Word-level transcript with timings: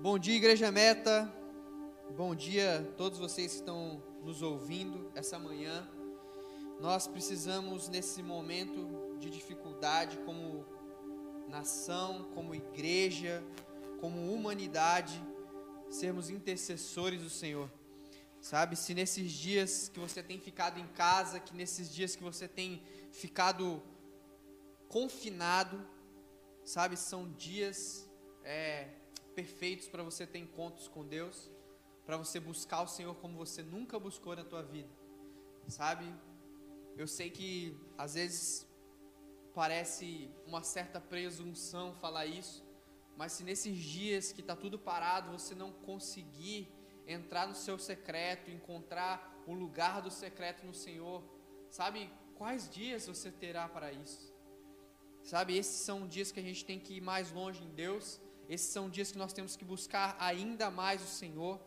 Bom 0.00 0.16
dia, 0.16 0.36
Igreja 0.36 0.70
Meta. 0.70 1.28
Bom 2.16 2.32
dia 2.32 2.78
a 2.78 2.96
todos 2.96 3.18
vocês 3.18 3.50
que 3.50 3.58
estão 3.58 4.00
nos 4.22 4.42
ouvindo 4.42 5.10
essa 5.12 5.40
manhã. 5.40 5.90
Nós 6.78 7.08
precisamos, 7.08 7.88
nesse 7.88 8.22
momento 8.22 9.16
de 9.18 9.28
dificuldade, 9.28 10.16
como 10.18 10.64
nação, 11.48 12.30
como 12.32 12.54
igreja, 12.54 13.42
como 14.00 14.32
humanidade, 14.32 15.20
sermos 15.90 16.30
intercessores 16.30 17.20
do 17.20 17.28
Senhor. 17.28 17.68
Sabe, 18.40 18.76
se 18.76 18.94
nesses 18.94 19.32
dias 19.32 19.88
que 19.88 19.98
você 19.98 20.22
tem 20.22 20.38
ficado 20.38 20.78
em 20.78 20.86
casa, 20.86 21.40
que 21.40 21.56
nesses 21.56 21.92
dias 21.92 22.14
que 22.14 22.22
você 22.22 22.46
tem 22.46 22.84
ficado 23.10 23.82
confinado, 24.86 25.84
sabe, 26.64 26.96
são 26.96 27.28
dias 27.32 28.08
é, 28.44 28.86
perfeitos 29.38 29.86
para 29.86 30.02
você 30.02 30.26
ter 30.26 30.40
encontros 30.40 30.88
com 30.88 31.06
Deus, 31.06 31.48
para 32.04 32.16
você 32.16 32.40
buscar 32.40 32.82
o 32.82 32.88
Senhor 32.88 33.14
como 33.22 33.38
você 33.44 33.62
nunca 33.62 33.96
buscou 34.06 34.34
na 34.34 34.42
tua 34.42 34.62
vida, 34.64 34.92
sabe? 35.68 36.06
Eu 36.96 37.06
sei 37.06 37.30
que 37.30 37.78
às 37.96 38.14
vezes 38.14 38.66
parece 39.54 40.28
uma 40.44 40.64
certa 40.64 41.00
presunção 41.00 41.94
falar 41.94 42.26
isso, 42.26 42.66
mas 43.16 43.30
se 43.30 43.44
nesses 43.44 43.76
dias 43.76 44.32
que 44.32 44.40
está 44.40 44.56
tudo 44.56 44.76
parado 44.76 45.30
você 45.30 45.54
não 45.54 45.70
conseguir 45.70 46.60
entrar 47.06 47.46
no 47.46 47.54
seu 47.54 47.78
secreto, 47.78 48.50
encontrar 48.50 49.14
o 49.46 49.54
lugar 49.54 50.02
do 50.02 50.10
secreto 50.10 50.66
no 50.66 50.74
Senhor, 50.74 51.22
sabe 51.70 52.10
quais 52.34 52.68
dias 52.68 53.06
você 53.06 53.30
terá 53.30 53.68
para 53.68 53.92
isso? 53.92 54.34
Sabe, 55.22 55.56
esses 55.56 55.80
são 55.88 56.08
dias 56.08 56.32
que 56.32 56.40
a 56.40 56.42
gente 56.42 56.64
tem 56.64 56.80
que 56.80 56.94
ir 56.94 57.00
mais 57.00 57.30
longe 57.30 57.62
em 57.62 57.74
Deus, 57.84 58.20
esses 58.48 58.68
são 58.68 58.88
dias 58.88 59.12
que 59.12 59.18
nós 59.18 59.34
temos 59.34 59.56
que 59.56 59.64
buscar 59.64 60.16
ainda 60.18 60.70
mais 60.70 61.02
o 61.02 61.06
Senhor. 61.06 61.60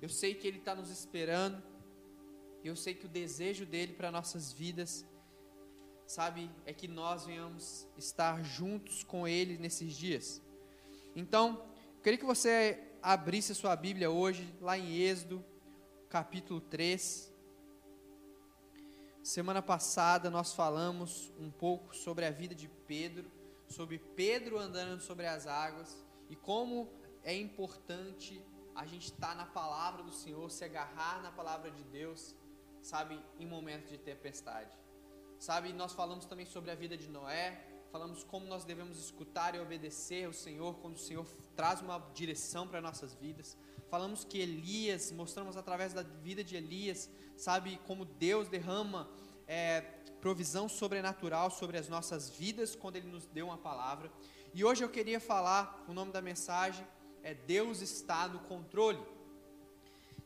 Eu 0.00 0.08
sei 0.08 0.34
que 0.34 0.46
Ele 0.46 0.58
está 0.58 0.72
nos 0.74 0.88
esperando, 0.88 1.60
eu 2.62 2.76
sei 2.76 2.94
que 2.94 3.06
o 3.06 3.08
desejo 3.08 3.66
dele 3.66 3.92
para 3.92 4.10
nossas 4.10 4.52
vidas, 4.52 5.04
sabe, 6.06 6.48
é 6.64 6.72
que 6.72 6.86
nós 6.86 7.26
venhamos 7.26 7.88
estar 7.96 8.40
juntos 8.44 9.02
com 9.02 9.26
Ele 9.26 9.58
nesses 9.58 9.96
dias. 9.96 10.40
Então, 11.16 11.66
eu 11.96 12.02
queria 12.02 12.18
que 12.18 12.24
você 12.24 12.80
abrisse 13.02 13.50
a 13.50 13.56
sua 13.56 13.74
Bíblia 13.74 14.08
hoje, 14.08 14.54
lá 14.60 14.78
em 14.78 14.96
Êxodo, 14.96 15.44
capítulo 16.08 16.60
3. 16.60 17.32
Semana 19.24 19.60
passada 19.60 20.30
nós 20.30 20.52
falamos 20.52 21.32
um 21.36 21.50
pouco 21.50 21.96
sobre 21.96 22.24
a 22.24 22.30
vida 22.30 22.54
de 22.54 22.68
Pedro, 22.86 23.28
sobre 23.66 23.98
Pedro 23.98 24.56
andando 24.58 25.00
sobre 25.00 25.26
as 25.26 25.46
águas 25.48 26.11
e 26.32 26.36
como 26.36 26.88
é 27.22 27.36
importante 27.36 28.42
a 28.74 28.86
gente 28.86 29.08
estar 29.12 29.28
tá 29.28 29.34
na 29.34 29.44
palavra 29.44 30.02
do 30.02 30.10
Senhor, 30.10 30.50
se 30.50 30.64
agarrar 30.64 31.20
na 31.22 31.30
palavra 31.30 31.70
de 31.70 31.84
Deus, 31.84 32.34
sabe, 32.80 33.20
em 33.38 33.44
momentos 33.44 33.90
de 33.90 33.98
tempestade. 33.98 34.74
Sabe, 35.38 35.74
nós 35.74 35.92
falamos 35.92 36.24
também 36.24 36.46
sobre 36.46 36.70
a 36.70 36.74
vida 36.74 36.96
de 36.96 37.06
Noé, 37.10 37.62
falamos 37.90 38.24
como 38.24 38.46
nós 38.46 38.64
devemos 38.64 38.96
escutar 38.98 39.54
e 39.54 39.60
obedecer 39.60 40.24
ao 40.24 40.32
Senhor 40.32 40.78
quando 40.78 40.96
o 40.96 40.98
Senhor 40.98 41.26
traz 41.54 41.82
uma 41.82 41.98
direção 42.14 42.66
para 42.66 42.80
nossas 42.80 43.12
vidas. 43.14 43.54
Falamos 43.90 44.24
que 44.24 44.38
Elias, 44.38 45.12
mostramos 45.12 45.58
através 45.58 45.92
da 45.92 46.02
vida 46.02 46.42
de 46.42 46.56
Elias, 46.56 47.10
sabe 47.36 47.78
como 47.86 48.06
Deus 48.06 48.48
derrama 48.48 49.06
é, 49.46 49.82
provisão 50.22 50.66
sobrenatural 50.66 51.50
sobre 51.50 51.76
as 51.76 51.90
nossas 51.90 52.30
vidas 52.30 52.74
quando 52.74 52.96
Ele 52.96 53.08
nos 53.08 53.26
deu 53.26 53.48
uma 53.48 53.58
palavra. 53.58 54.10
E 54.54 54.64
hoje 54.64 54.84
eu 54.84 54.88
queria 54.88 55.18
falar, 55.18 55.82
o 55.88 55.94
nome 55.94 56.12
da 56.12 56.20
mensagem 56.20 56.86
é 57.22 57.32
Deus 57.32 57.80
está 57.80 58.28
no 58.28 58.40
controle. 58.40 59.00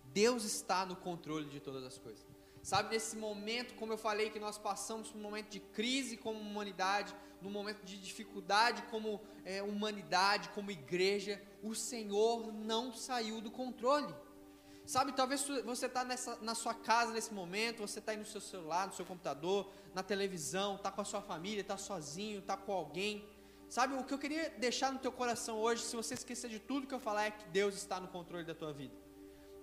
Deus 0.07 0.45
está 0.45 0.85
no 0.85 0.97
controle 0.97 1.49
de 1.49 1.61
todas 1.61 1.85
as 1.85 1.97
coisas. 1.97 2.27
Sabe, 2.61 2.91
nesse 2.91 3.17
momento, 3.17 3.75
como 3.75 3.93
eu 3.93 3.99
falei, 3.99 4.31
que 4.31 4.41
nós 4.41 4.59
passamos 4.59 5.11
por 5.11 5.19
um 5.19 5.23
momento 5.23 5.51
de 5.51 5.61
crise 5.61 6.17
como 6.17 6.41
humanidade, 6.41 7.15
num 7.41 7.51
momento 7.51 7.85
de 7.85 7.97
dificuldade 7.97 8.83
como 8.91 9.21
é, 9.45 9.63
humanidade, 9.63 10.49
como 10.49 10.73
igreja, 10.73 11.41
o 11.63 11.77
Senhor 11.77 12.53
não 12.53 12.93
saiu 12.93 13.41
do 13.41 13.53
controle. 13.53 14.13
Sabe, 14.85 15.13
talvez 15.13 15.47
você 15.65 15.87
está 15.87 16.05
na 16.41 16.55
sua 16.57 16.75
casa 16.75 17.13
nesse 17.13 17.33
momento, 17.33 17.83
você 17.83 18.01
está 18.01 18.11
aí 18.11 18.19
no 18.19 18.27
seu 18.27 18.41
celular, 18.41 18.89
no 18.89 18.95
seu 18.95 19.05
computador, 19.05 19.71
na 19.95 20.03
televisão, 20.03 20.75
está 20.75 20.91
com 20.91 21.01
a 21.01 21.05
sua 21.05 21.23
família, 21.23 21.61
está 21.61 21.77
sozinho, 21.77 22.41
está 22.41 22.57
com 22.57 22.73
alguém. 22.73 23.25
Sabe, 23.69 23.95
o 23.95 24.05
que 24.05 24.15
eu 24.15 24.19
queria 24.19 24.51
deixar 24.51 24.93
no 24.93 24.99
teu 24.99 25.11
coração 25.11 25.59
hoje, 25.59 25.83
se 25.83 25.97
você 25.97 26.15
esquecer 26.15 26.49
de 26.49 26.61
tudo 26.61 26.87
que 26.87 26.95
eu 26.95 27.01
falar, 27.01 27.25
é 27.25 27.31
que 27.31 27.49
Deus 27.49 27.75
está 27.75 27.99
no 27.99 28.09
controle 28.09 28.45
da 28.45 28.55
tua 28.55 28.73
vida. 28.73 28.95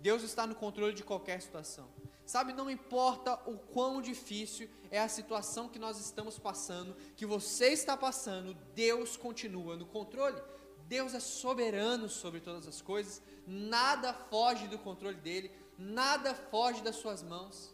Deus 0.02 0.22
está 0.24 0.46
no 0.46 0.54
controle 0.54 0.94
de 0.94 1.04
qualquer 1.04 1.42
situação. 1.42 1.90
Sabe, 2.26 2.54
não 2.54 2.70
importa 2.70 3.34
o 3.50 3.58
quão 3.58 4.02
difícil 4.02 4.70
é 4.92 5.00
a 5.00 5.08
situação 5.08 5.70
que 5.70 5.80
nós 5.80 6.00
estamos 6.00 6.38
passando, 6.38 6.96
que 7.16 7.26
você 7.26 7.68
está 7.70 7.96
passando, 7.96 8.54
Deus 8.76 9.16
continua 9.16 9.78
no 9.78 9.86
controle. 9.86 10.42
Deus 10.88 11.14
é 11.14 11.20
soberano 11.20 12.10
sobre 12.10 12.42
todas 12.42 12.68
as 12.68 12.82
coisas, 12.82 13.22
nada 13.48 14.14
foge 14.14 14.68
do 14.68 14.78
controle 14.78 15.16
dele, 15.16 15.50
nada 15.78 16.36
foge 16.36 16.82
das 16.82 16.98
suas 16.98 17.24
mãos. 17.24 17.74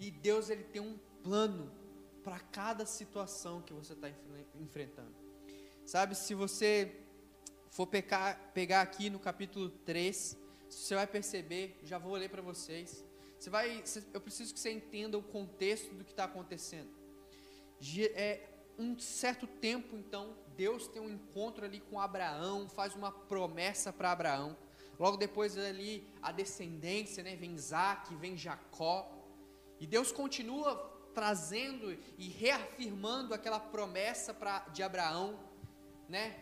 E 0.00 0.10
Deus 0.10 0.50
ele 0.50 0.64
tem 0.64 0.82
um 0.82 0.98
plano 1.22 1.72
para 2.24 2.40
cada 2.40 2.84
situação 2.84 3.62
que 3.62 3.72
você 3.72 3.92
está 3.92 4.08
enfrentando. 4.60 5.25
Sabe, 5.86 6.14
se 6.14 6.34
você 6.34 7.00
for 7.70 7.86
pecar, 7.86 8.50
pegar 8.52 8.82
aqui 8.82 9.08
no 9.08 9.18
capítulo 9.18 9.70
3, 9.70 10.36
você 10.68 10.94
vai 10.94 11.06
perceber, 11.06 11.78
já 11.82 11.96
vou 11.96 12.14
ler 12.14 12.28
para 12.28 12.42
vocês 12.42 13.06
você 13.38 13.50
vai, 13.50 13.84
eu 14.12 14.20
preciso 14.20 14.52
que 14.52 14.60
você 14.60 14.72
entenda 14.72 15.18
o 15.18 15.22
contexto 15.22 15.94
do 15.94 16.04
que 16.04 16.10
está 16.10 16.24
acontecendo. 16.24 16.90
É 18.14 18.40
um 18.78 18.98
certo 18.98 19.46
tempo, 19.46 19.96
então, 19.96 20.34
Deus 20.56 20.88
tem 20.88 21.00
um 21.00 21.10
encontro 21.10 21.64
ali 21.64 21.80
com 21.80 22.00
Abraão, 22.00 22.68
faz 22.68 22.94
uma 22.94 23.12
promessa 23.12 23.92
para 23.92 24.10
Abraão. 24.10 24.56
Logo 24.98 25.16
depois 25.16 25.56
ali 25.58 26.08
a 26.22 26.32
descendência, 26.32 27.22
né, 27.22 27.36
vem 27.36 27.54
Isaac, 27.54 28.14
vem 28.16 28.36
Jacó. 28.36 29.10
E 29.78 29.86
Deus 29.86 30.10
continua 30.10 30.74
trazendo 31.14 31.92
e 32.18 32.28
reafirmando 32.28 33.34
aquela 33.34 33.60
promessa 33.60 34.32
pra, 34.34 34.60
de 34.72 34.82
Abraão, 34.82 35.38
né? 36.08 36.36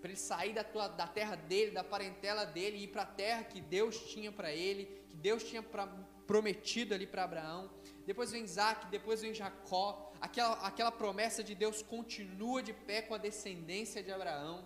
Para 0.00 0.10
ele 0.10 0.18
sair 0.18 0.52
da, 0.52 0.62
tua, 0.62 0.88
da 0.88 1.06
terra 1.06 1.34
dele, 1.34 1.72
da 1.72 1.82
parentela 1.82 2.44
dele, 2.44 2.78
e 2.78 2.84
ir 2.84 2.88
para 2.88 3.02
a 3.02 3.06
terra 3.06 3.42
que 3.44 3.60
Deus 3.60 3.98
tinha 4.12 4.30
para 4.30 4.52
ele, 4.52 4.86
que 5.08 5.16
Deus 5.16 5.42
tinha 5.42 5.62
pra, 5.62 5.86
prometido 6.26 6.94
ali 6.94 7.06
para 7.06 7.24
Abraão. 7.24 7.70
Depois 8.06 8.30
vem 8.30 8.44
Isaac, 8.44 8.86
depois 8.86 9.22
vem 9.22 9.34
Jacó. 9.34 10.12
Aquela, 10.20 10.54
aquela 10.66 10.92
promessa 10.92 11.42
de 11.42 11.54
Deus 11.54 11.82
continua 11.82 12.62
de 12.62 12.72
pé 12.72 13.02
com 13.02 13.14
a 13.14 13.18
descendência 13.18 14.02
de 14.02 14.12
Abraão. 14.12 14.64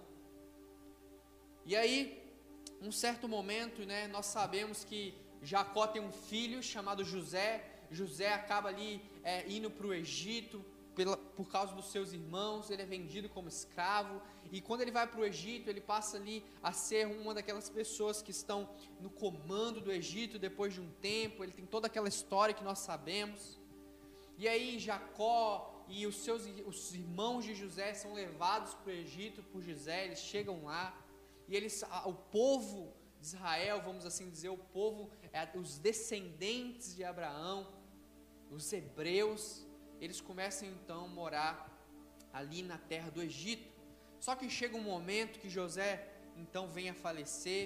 E 1.64 1.76
aí, 1.76 2.22
um 2.80 2.90
certo 2.90 3.28
momento, 3.28 3.86
né, 3.86 4.08
nós 4.08 4.26
sabemos 4.26 4.84
que 4.84 5.14
Jacó 5.42 5.86
tem 5.86 6.02
um 6.02 6.12
filho 6.12 6.62
chamado 6.62 7.04
José. 7.04 7.64
José 7.90 8.32
acaba 8.32 8.68
ali 8.68 9.00
é, 9.22 9.48
indo 9.48 9.70
para 9.70 9.86
o 9.86 9.94
Egito 9.94 10.64
pela, 10.94 11.16
por 11.16 11.48
causa 11.48 11.74
dos 11.74 11.90
seus 11.90 12.12
irmãos. 12.12 12.70
Ele 12.70 12.82
é 12.82 12.86
vendido 12.86 13.28
como 13.28 13.48
escravo. 13.48 14.20
E 14.52 14.60
quando 14.60 14.82
ele 14.82 14.90
vai 14.90 15.06
para 15.06 15.18
o 15.18 15.24
Egito, 15.24 15.70
ele 15.70 15.80
passa 15.80 16.18
ali 16.18 16.44
a 16.62 16.72
ser 16.74 17.06
uma 17.06 17.32
daquelas 17.32 17.70
pessoas 17.70 18.20
que 18.20 18.30
estão 18.30 18.68
no 19.00 19.08
comando 19.08 19.80
do 19.80 19.90
Egito 19.90 20.38
depois 20.38 20.74
de 20.74 20.80
um 20.82 20.90
tempo. 21.00 21.42
Ele 21.42 21.52
tem 21.52 21.64
toda 21.64 21.86
aquela 21.86 22.06
história 22.06 22.54
que 22.54 22.62
nós 22.62 22.80
sabemos. 22.80 23.58
E 24.36 24.46
aí 24.46 24.78
Jacó 24.78 25.82
e 25.88 26.06
os 26.06 26.16
seus 26.16 26.42
os 26.66 26.94
irmãos 26.94 27.46
de 27.46 27.54
José 27.54 27.94
são 27.94 28.12
levados 28.12 28.74
para 28.74 28.90
o 28.92 28.94
Egito 28.94 29.42
por 29.44 29.62
José. 29.62 30.04
Eles 30.04 30.18
chegam 30.18 30.64
lá 30.64 30.94
e 31.48 31.56
eles, 31.56 31.82
o 32.04 32.12
povo 32.12 32.92
de 33.20 33.28
Israel, 33.28 33.80
vamos 33.80 34.04
assim 34.04 34.28
dizer, 34.28 34.50
o 34.50 34.58
povo, 34.58 35.10
é, 35.32 35.48
os 35.56 35.78
descendentes 35.78 36.94
de 36.94 37.04
Abraão, 37.04 37.66
os 38.50 38.70
hebreus, 38.70 39.66
eles 39.98 40.20
começam 40.20 40.68
então 40.68 41.06
a 41.06 41.08
morar 41.08 41.54
ali 42.32 42.62
na 42.62 42.76
terra 42.76 43.10
do 43.10 43.22
Egito. 43.22 43.71
Só 44.22 44.36
que 44.36 44.48
chega 44.48 44.76
um 44.76 44.82
momento 44.82 45.40
que 45.40 45.50
José 45.50 46.08
então 46.36 46.68
vem 46.68 46.88
a 46.88 46.94
falecer, 46.94 47.64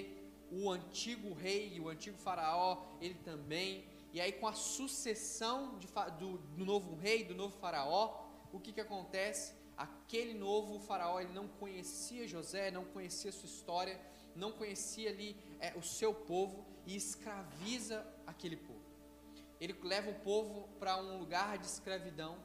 o 0.51 0.71
antigo 0.71 1.31
rei, 1.31 1.79
o 1.79 1.87
antigo 1.87 2.17
faraó, 2.17 2.83
ele 2.99 3.13
também, 3.13 3.85
e 4.11 4.19
aí 4.19 4.31
com 4.31 4.47
a 4.47 4.53
sucessão 4.53 5.77
de, 5.77 5.87
do, 6.17 6.39
do 6.39 6.65
novo 6.65 6.95
rei, 6.95 7.23
do 7.23 7.35
novo 7.35 7.55
faraó, 7.59 8.25
o 8.51 8.59
que 8.59 8.73
que 8.73 8.81
acontece? 8.81 9.53
Aquele 9.77 10.33
novo 10.33 10.79
faraó, 10.79 11.19
ele 11.19 11.31
não 11.31 11.47
conhecia 11.47 12.27
José, 12.27 12.71
não 12.71 12.85
conhecia 12.85 13.31
sua 13.31 13.45
história, 13.45 14.01
não 14.35 14.51
conhecia 14.51 15.11
ali 15.11 15.37
é, 15.59 15.77
o 15.77 15.83
seu 15.83 16.11
povo 16.11 16.65
e 16.87 16.95
escraviza 16.95 18.03
aquele 18.25 18.57
povo. 18.57 18.81
Ele 19.61 19.75
leva 19.83 20.09
o 20.09 20.19
povo 20.21 20.67
para 20.79 20.97
um 20.97 21.19
lugar 21.19 21.59
de 21.59 21.67
escravidão, 21.67 22.35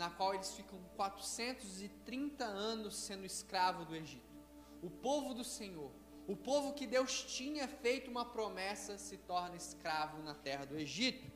na 0.00 0.08
qual 0.08 0.34
eles 0.34 0.54
ficam 0.54 0.78
430 0.96 2.42
anos 2.42 2.96
sendo 2.96 3.26
escravo 3.26 3.84
do 3.84 3.94
Egito. 3.94 4.34
O 4.80 4.88
povo 4.88 5.34
do 5.34 5.44
Senhor, 5.44 5.90
o 6.26 6.34
povo 6.34 6.72
que 6.72 6.86
Deus 6.86 7.22
tinha 7.36 7.68
feito 7.68 8.10
uma 8.10 8.24
promessa 8.24 8.96
se 8.96 9.18
torna 9.18 9.56
escravo 9.56 10.22
na 10.22 10.34
terra 10.34 10.64
do 10.64 10.74
Egito. 10.78 11.30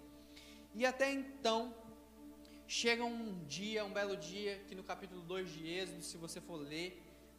E 0.74 0.86
até 0.86 1.12
então, 1.12 1.74
chega 2.66 3.04
um 3.04 3.44
dia, 3.44 3.84
um 3.84 3.92
belo 3.92 4.16
dia, 4.16 4.58
que 4.66 4.74
no 4.74 4.82
capítulo 4.82 5.20
2 5.20 5.52
de 5.52 5.68
Êxodo, 5.68 6.02
se 6.02 6.16
você 6.16 6.40
for 6.40 6.56
ler, 6.56 6.90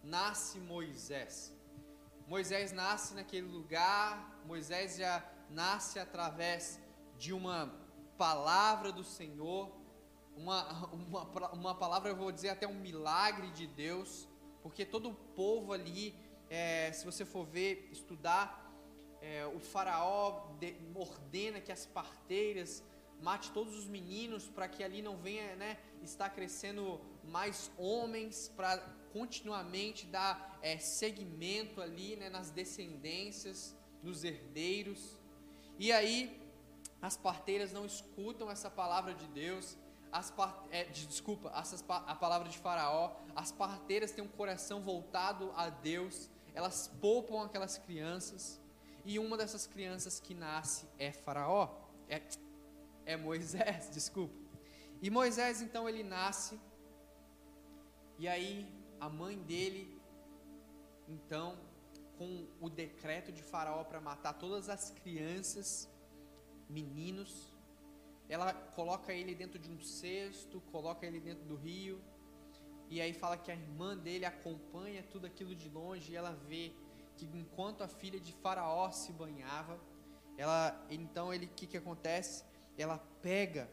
nasce 0.03 0.59
Moisés. 0.59 1.51
Moisés 2.27 2.71
nasce 2.71 3.15
naquele 3.15 3.47
lugar, 3.47 4.43
Moisés 4.45 4.97
já 4.97 5.27
nasce 5.49 5.97
através 5.97 6.79
de 7.17 7.33
uma 7.33 7.73
palavra 8.15 8.91
do 8.91 9.03
Senhor, 9.03 9.84
uma, 10.35 10.87
uma, 10.93 11.51
uma 11.51 11.75
palavra, 11.75 12.09
eu 12.09 12.15
vou 12.15 12.31
dizer 12.31 12.49
até 12.49 12.67
um 12.67 12.75
milagre 12.75 13.51
de 13.51 13.67
Deus, 13.67 14.27
porque 14.61 14.85
todo 14.85 15.09
o 15.09 15.13
povo 15.13 15.73
ali, 15.73 16.15
é, 16.49 16.91
se 16.91 17.05
você 17.05 17.25
for 17.25 17.45
ver, 17.45 17.87
estudar, 17.91 18.65
é, 19.21 19.45
o 19.45 19.59
faraó 19.59 20.51
de, 20.59 20.75
ordena 20.93 21.59
que 21.59 21.71
as 21.71 21.85
parteiras 21.85 22.83
mate 23.21 23.51
todos 23.51 23.75
os 23.75 23.87
meninos 23.87 24.47
para 24.47 24.67
que 24.67 24.83
ali 24.83 25.01
não 25.01 25.17
venha 25.17 25.55
né, 25.55 25.77
estar 26.03 26.29
crescendo 26.29 27.01
mais 27.23 27.71
homens 27.77 28.51
para 28.55 28.77
continuamente 29.13 30.05
dar 30.05 30.59
é, 30.61 30.77
segmento 30.77 31.81
ali 31.81 32.15
né, 32.17 32.29
nas 32.29 32.51
descendências, 32.51 33.75
nos 34.03 34.23
herdeiros. 34.23 35.17
E 35.79 35.91
aí 35.91 36.39
as 37.01 37.15
parteiras 37.15 37.71
não 37.71 37.85
escutam 37.85 38.51
essa 38.51 38.69
palavra 38.69 39.13
de 39.13 39.27
Deus, 39.27 39.77
as 40.11 40.33
é, 40.71 40.85
de, 40.85 41.07
desculpa, 41.07 41.51
essas, 41.55 41.83
a 41.87 42.15
palavra 42.15 42.47
de 42.49 42.57
Faraó, 42.57 43.15
as 43.35 43.51
parteiras 43.51 44.11
têm 44.11 44.23
um 44.23 44.27
coração 44.27 44.81
voltado 44.81 45.51
a 45.55 45.69
Deus, 45.69 46.29
elas 46.53 46.89
poupam 47.01 47.43
aquelas 47.43 47.77
crianças, 47.77 48.59
e 49.03 49.19
uma 49.19 49.37
dessas 49.37 49.67
crianças 49.67 50.19
que 50.19 50.33
nasce 50.33 50.87
é 50.97 51.11
Faraó, 51.11 51.75
é, 52.09 52.21
é 53.05 53.17
Moisés, 53.17 53.89
desculpa. 53.93 54.33
E 55.01 55.09
Moisés 55.09 55.61
então 55.61 55.87
ele 55.87 56.03
nasce, 56.03 56.59
e 58.17 58.27
aí 58.27 58.67
a 58.99 59.09
mãe 59.09 59.37
dele, 59.37 60.01
então, 61.07 61.57
com 62.17 62.47
o 62.59 62.69
decreto 62.69 63.31
de 63.31 63.43
Faraó 63.43 63.83
para 63.83 63.99
matar 64.01 64.33
todas 64.33 64.69
as 64.69 64.89
crianças, 64.89 65.89
meninos, 66.69 67.54
ela 68.27 68.53
coloca 68.53 69.13
ele 69.13 69.35
dentro 69.35 69.59
de 69.59 69.69
um 69.69 69.79
cesto, 69.79 70.61
coloca 70.71 71.05
ele 71.05 71.19
dentro 71.19 71.45
do 71.45 71.55
rio, 71.55 72.01
e 72.89 73.01
aí 73.01 73.13
fala 73.13 73.37
que 73.37 73.51
a 73.51 73.55
irmã 73.55 73.97
dele 73.97 74.25
acompanha 74.25 75.03
tudo 75.03 75.25
aquilo 75.25 75.55
de 75.55 75.69
longe 75.69 76.11
e 76.11 76.15
ela 76.15 76.31
vê 76.47 76.73
que 77.17 77.25
enquanto 77.25 77.81
a 77.81 77.87
filha 77.87 78.19
de 78.19 78.31
Faraó 78.33 78.91
se 78.91 79.11
banhava, 79.11 79.79
ela 80.37 80.85
então 80.89 81.33
ele 81.33 81.47
que 81.47 81.65
que 81.65 81.77
acontece? 81.77 82.43
Ela 82.77 82.97
pega 83.21 83.69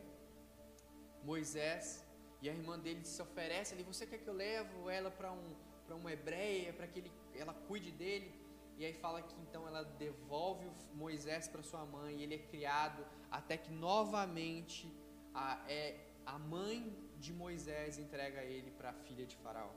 Moisés 1.25 2.07
e 2.41 2.49
a 2.49 2.53
irmã 2.53 2.79
dele 2.79 3.05
se 3.05 3.21
oferece 3.21 3.75
ali, 3.75 3.83
você 3.83 4.07
quer 4.07 4.19
que 4.19 4.29
eu 4.29 4.35
levo 4.35 4.89
ela 4.89 5.11
para 5.11 5.33
um 5.33 5.55
para 5.87 5.97
uma 5.97 6.13
hebreia, 6.13 6.73
para 6.73 6.87
que 6.87 7.01
ele, 7.01 7.13
ela 7.35 7.53
cuide 7.53 7.91
dele? 7.91 8.33
E 8.79 8.85
aí 8.85 8.95
fala 8.95 9.21
que 9.21 9.35
então 9.43 9.67
ela 9.67 9.83
devolve 9.83 10.71
Moisés 10.95 11.49
para 11.49 11.63
sua 11.63 11.85
mãe, 11.85 12.17
e 12.17 12.23
ele 12.23 12.37
é 12.37 12.39
criado 12.39 13.05
até 13.33 13.57
que 13.57 13.73
novamente 13.73 14.93
a, 15.35 15.59
é, 15.67 15.99
a 16.27 16.39
mãe 16.39 16.95
de 17.19 17.33
Moisés 17.33 17.99
entrega 17.99 18.45
ele 18.45 18.71
para 18.71 18.91
a 18.91 18.93
filha 18.93 19.25
de 19.27 19.35
Faraó. 19.37 19.73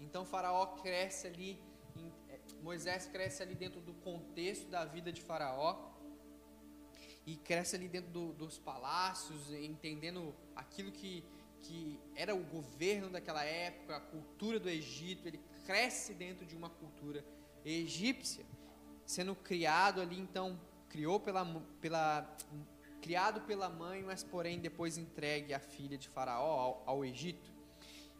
Então 0.00 0.24
Faraó 0.24 0.66
cresce 0.78 1.26
ali, 1.26 1.62
em, 1.94 2.10
é, 2.30 2.40
Moisés 2.62 3.06
cresce 3.06 3.42
ali 3.42 3.54
dentro 3.54 3.80
do 3.80 3.92
contexto 3.94 4.68
da 4.68 4.84
vida 4.84 5.12
de 5.12 5.20
Faraó 5.20 5.92
e 7.26 7.36
cresce 7.36 7.76
ali 7.76 7.88
dentro 7.88 8.10
do, 8.10 8.32
dos 8.32 8.58
palácios, 8.58 9.52
entendendo 9.52 10.34
aquilo 10.56 10.90
que, 10.90 11.22
que 11.62 12.00
era 12.14 12.34
o 12.34 12.42
governo 12.42 13.10
daquela 13.10 13.44
época, 13.44 13.96
a 13.96 14.00
cultura 14.00 14.58
do 14.58 14.68
Egito. 14.68 15.28
Ele 15.28 15.40
cresce 15.64 16.14
dentro 16.14 16.44
de 16.46 16.56
uma 16.56 16.70
cultura 16.70 17.24
egípcia, 17.64 18.44
sendo 19.06 19.34
criado 19.34 20.00
ali, 20.00 20.18
então, 20.18 20.60
criou 20.88 21.18
pela, 21.18 21.44
pela, 21.80 22.36
criado 23.04 23.42
pela 23.42 23.68
mãe, 23.68 24.02
mas 24.02 24.24
porém 24.24 24.58
depois 24.58 24.96
entregue 24.96 25.52
a 25.52 25.58
filha 25.58 25.98
de 25.98 26.08
Faraó 26.08 26.54
ao, 26.66 26.82
ao 26.86 27.04
Egito. 27.04 27.52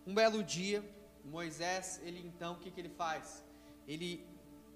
Um 0.07 0.13
belo 0.13 0.45
dia, 0.45 0.85
Moisés, 1.25 1.87
ele 2.05 2.21
então, 2.21 2.53
o 2.53 2.59
que, 2.59 2.71
que 2.71 2.81
ele 2.83 2.91
faz? 2.91 3.43
Ele, 3.89 4.11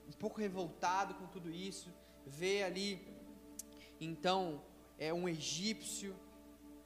um 0.08 0.12
pouco 0.12 0.40
revoltado 0.40 1.12
com 1.12 1.26
tudo 1.26 1.50
isso, 1.50 1.93
vê 2.26 2.62
ali, 2.62 3.06
então, 4.00 4.62
é 4.99 5.12
um 5.12 5.28
egípcio 5.28 6.16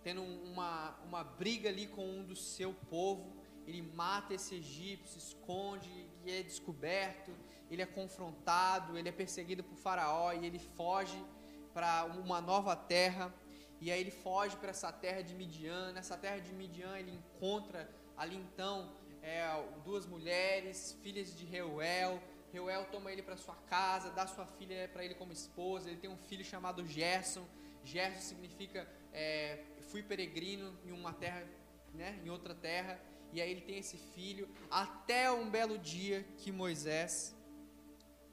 tendo 0.02 0.24
uma, 0.24 0.98
uma 1.04 1.22
briga 1.22 1.68
ali 1.68 1.86
com 1.86 2.04
um 2.04 2.24
do 2.24 2.34
seu 2.34 2.74
povo, 2.90 3.36
ele 3.68 3.82
mata 3.82 4.34
esse 4.34 4.56
egípcio, 4.56 5.16
esconde, 5.16 5.92
e 6.24 6.32
é 6.32 6.42
descoberto, 6.42 7.30
ele 7.70 7.82
é 7.82 7.86
confrontado, 7.86 8.98
ele 8.98 9.08
é 9.08 9.12
perseguido 9.12 9.62
por 9.62 9.76
Faraó 9.76 10.32
e 10.32 10.44
ele 10.44 10.58
foge 10.58 11.24
para 11.72 12.04
uma 12.04 12.40
nova 12.40 12.74
terra. 12.76 13.32
E 13.80 13.90
aí 13.90 14.00
ele 14.00 14.10
foge 14.10 14.56
para 14.56 14.70
essa 14.70 14.92
terra 14.92 15.22
de 15.22 15.34
Midian. 15.34 15.92
Nessa 15.92 16.16
terra 16.16 16.38
de 16.38 16.52
Midian 16.52 16.96
ele 16.98 17.10
encontra 17.10 17.90
ali 18.16 18.36
então 18.36 18.92
é, 19.22 19.42
duas 19.84 20.06
mulheres, 20.06 20.96
filhas 21.02 21.34
de 21.34 21.44
Reuel. 21.44 22.22
Reuel 22.52 22.84
toma 22.92 23.10
ele 23.10 23.22
para 23.22 23.36
sua 23.36 23.56
casa, 23.68 24.10
dá 24.10 24.26
sua 24.26 24.46
filha 24.46 24.88
para 24.92 25.04
ele 25.04 25.14
como 25.14 25.32
esposa. 25.32 25.88
Ele 25.88 25.98
tem 25.98 26.10
um 26.10 26.18
filho 26.18 26.44
chamado 26.44 26.86
Gerson. 26.86 27.44
Gerson 27.84 28.20
significa 28.20 28.88
é, 29.12 29.64
fui 29.88 30.02
peregrino 30.02 30.76
em 30.84 30.92
uma 30.92 31.12
terra, 31.12 31.46
né, 31.94 32.20
em 32.24 32.30
outra 32.30 32.54
terra. 32.54 33.00
E 33.32 33.40
aí 33.40 33.50
ele 33.50 33.62
tem 33.62 33.78
esse 33.78 33.96
filho 33.96 34.48
até 34.70 35.30
um 35.30 35.48
belo 35.50 35.78
dia 35.78 36.22
que 36.38 36.52
Moisés 36.52 37.34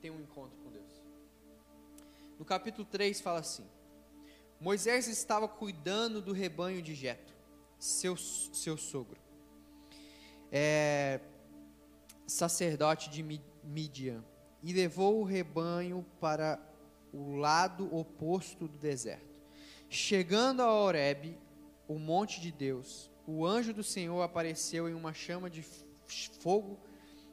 tem 0.02 0.12
um 0.12 0.20
encontro 0.20 0.58
com 0.60 0.70
Deus. 0.70 0.89
No 2.40 2.46
capítulo 2.46 2.88
3 2.90 3.20
fala 3.20 3.42
assim: 3.42 3.66
Moisés 4.62 5.10
estava 5.10 5.46
cuidando 5.46 6.22
do 6.22 6.32
rebanho 6.32 6.82
de 6.82 6.96
Jetro, 6.96 7.36
seu, 7.78 8.16
seu 8.16 8.78
sogro, 8.78 9.20
é, 10.50 11.20
sacerdote 12.26 13.10
de 13.10 13.42
Midian, 13.62 14.24
e 14.64 14.72
levou 14.72 15.20
o 15.20 15.26
rebanho 15.26 16.06
para 16.22 16.58
o 17.12 17.36
lado 17.36 17.94
oposto 17.94 18.70
do 18.70 18.78
deserto. 18.78 19.28
Chegando 19.90 20.62
a 20.62 20.72
Horebe, 20.72 21.38
o 21.90 22.00
monte 22.00 22.40
de 22.40 22.54
Deus, 22.54 23.12
o 23.28 23.46
anjo 23.46 23.74
do 23.74 23.84
Senhor 23.84 24.22
apareceu 24.22 24.88
em 24.88 24.94
uma 24.94 25.14
chama 25.14 25.50
de 25.50 25.66
fogo 26.40 26.80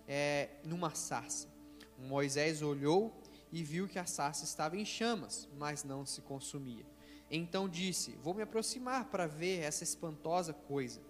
é, 0.08 0.48
numa 0.64 0.96
sarça. 0.96 1.48
Moisés 1.96 2.60
olhou 2.60 3.14
e 3.52 3.62
viu 3.62 3.88
que 3.88 3.98
a 3.98 4.06
sarça 4.06 4.44
estava 4.44 4.76
em 4.76 4.84
chamas, 4.84 5.48
mas 5.56 5.84
não 5.84 6.04
se 6.04 6.20
consumia. 6.20 6.84
Então 7.30 7.68
disse: 7.68 8.12
Vou 8.22 8.34
me 8.34 8.42
aproximar 8.42 9.06
para 9.06 9.26
ver 9.26 9.60
essa 9.60 9.84
espantosa 9.84 10.52
coisa, 10.52 11.00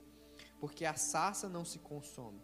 porque 0.60 0.84
a 0.84 0.94
sarça 0.94 1.48
não 1.48 1.64
se 1.64 1.78
consome. 1.78 2.40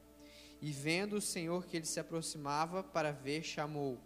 E 0.61 0.71
vendo 0.71 1.17
o 1.17 1.21
Senhor 1.21 1.67
que 1.67 1.77
ele 1.77 1.87
se 1.87 1.99
aproximava 1.99 2.83
para 2.83 3.11
ver, 3.11 3.43
chamou 3.43 3.99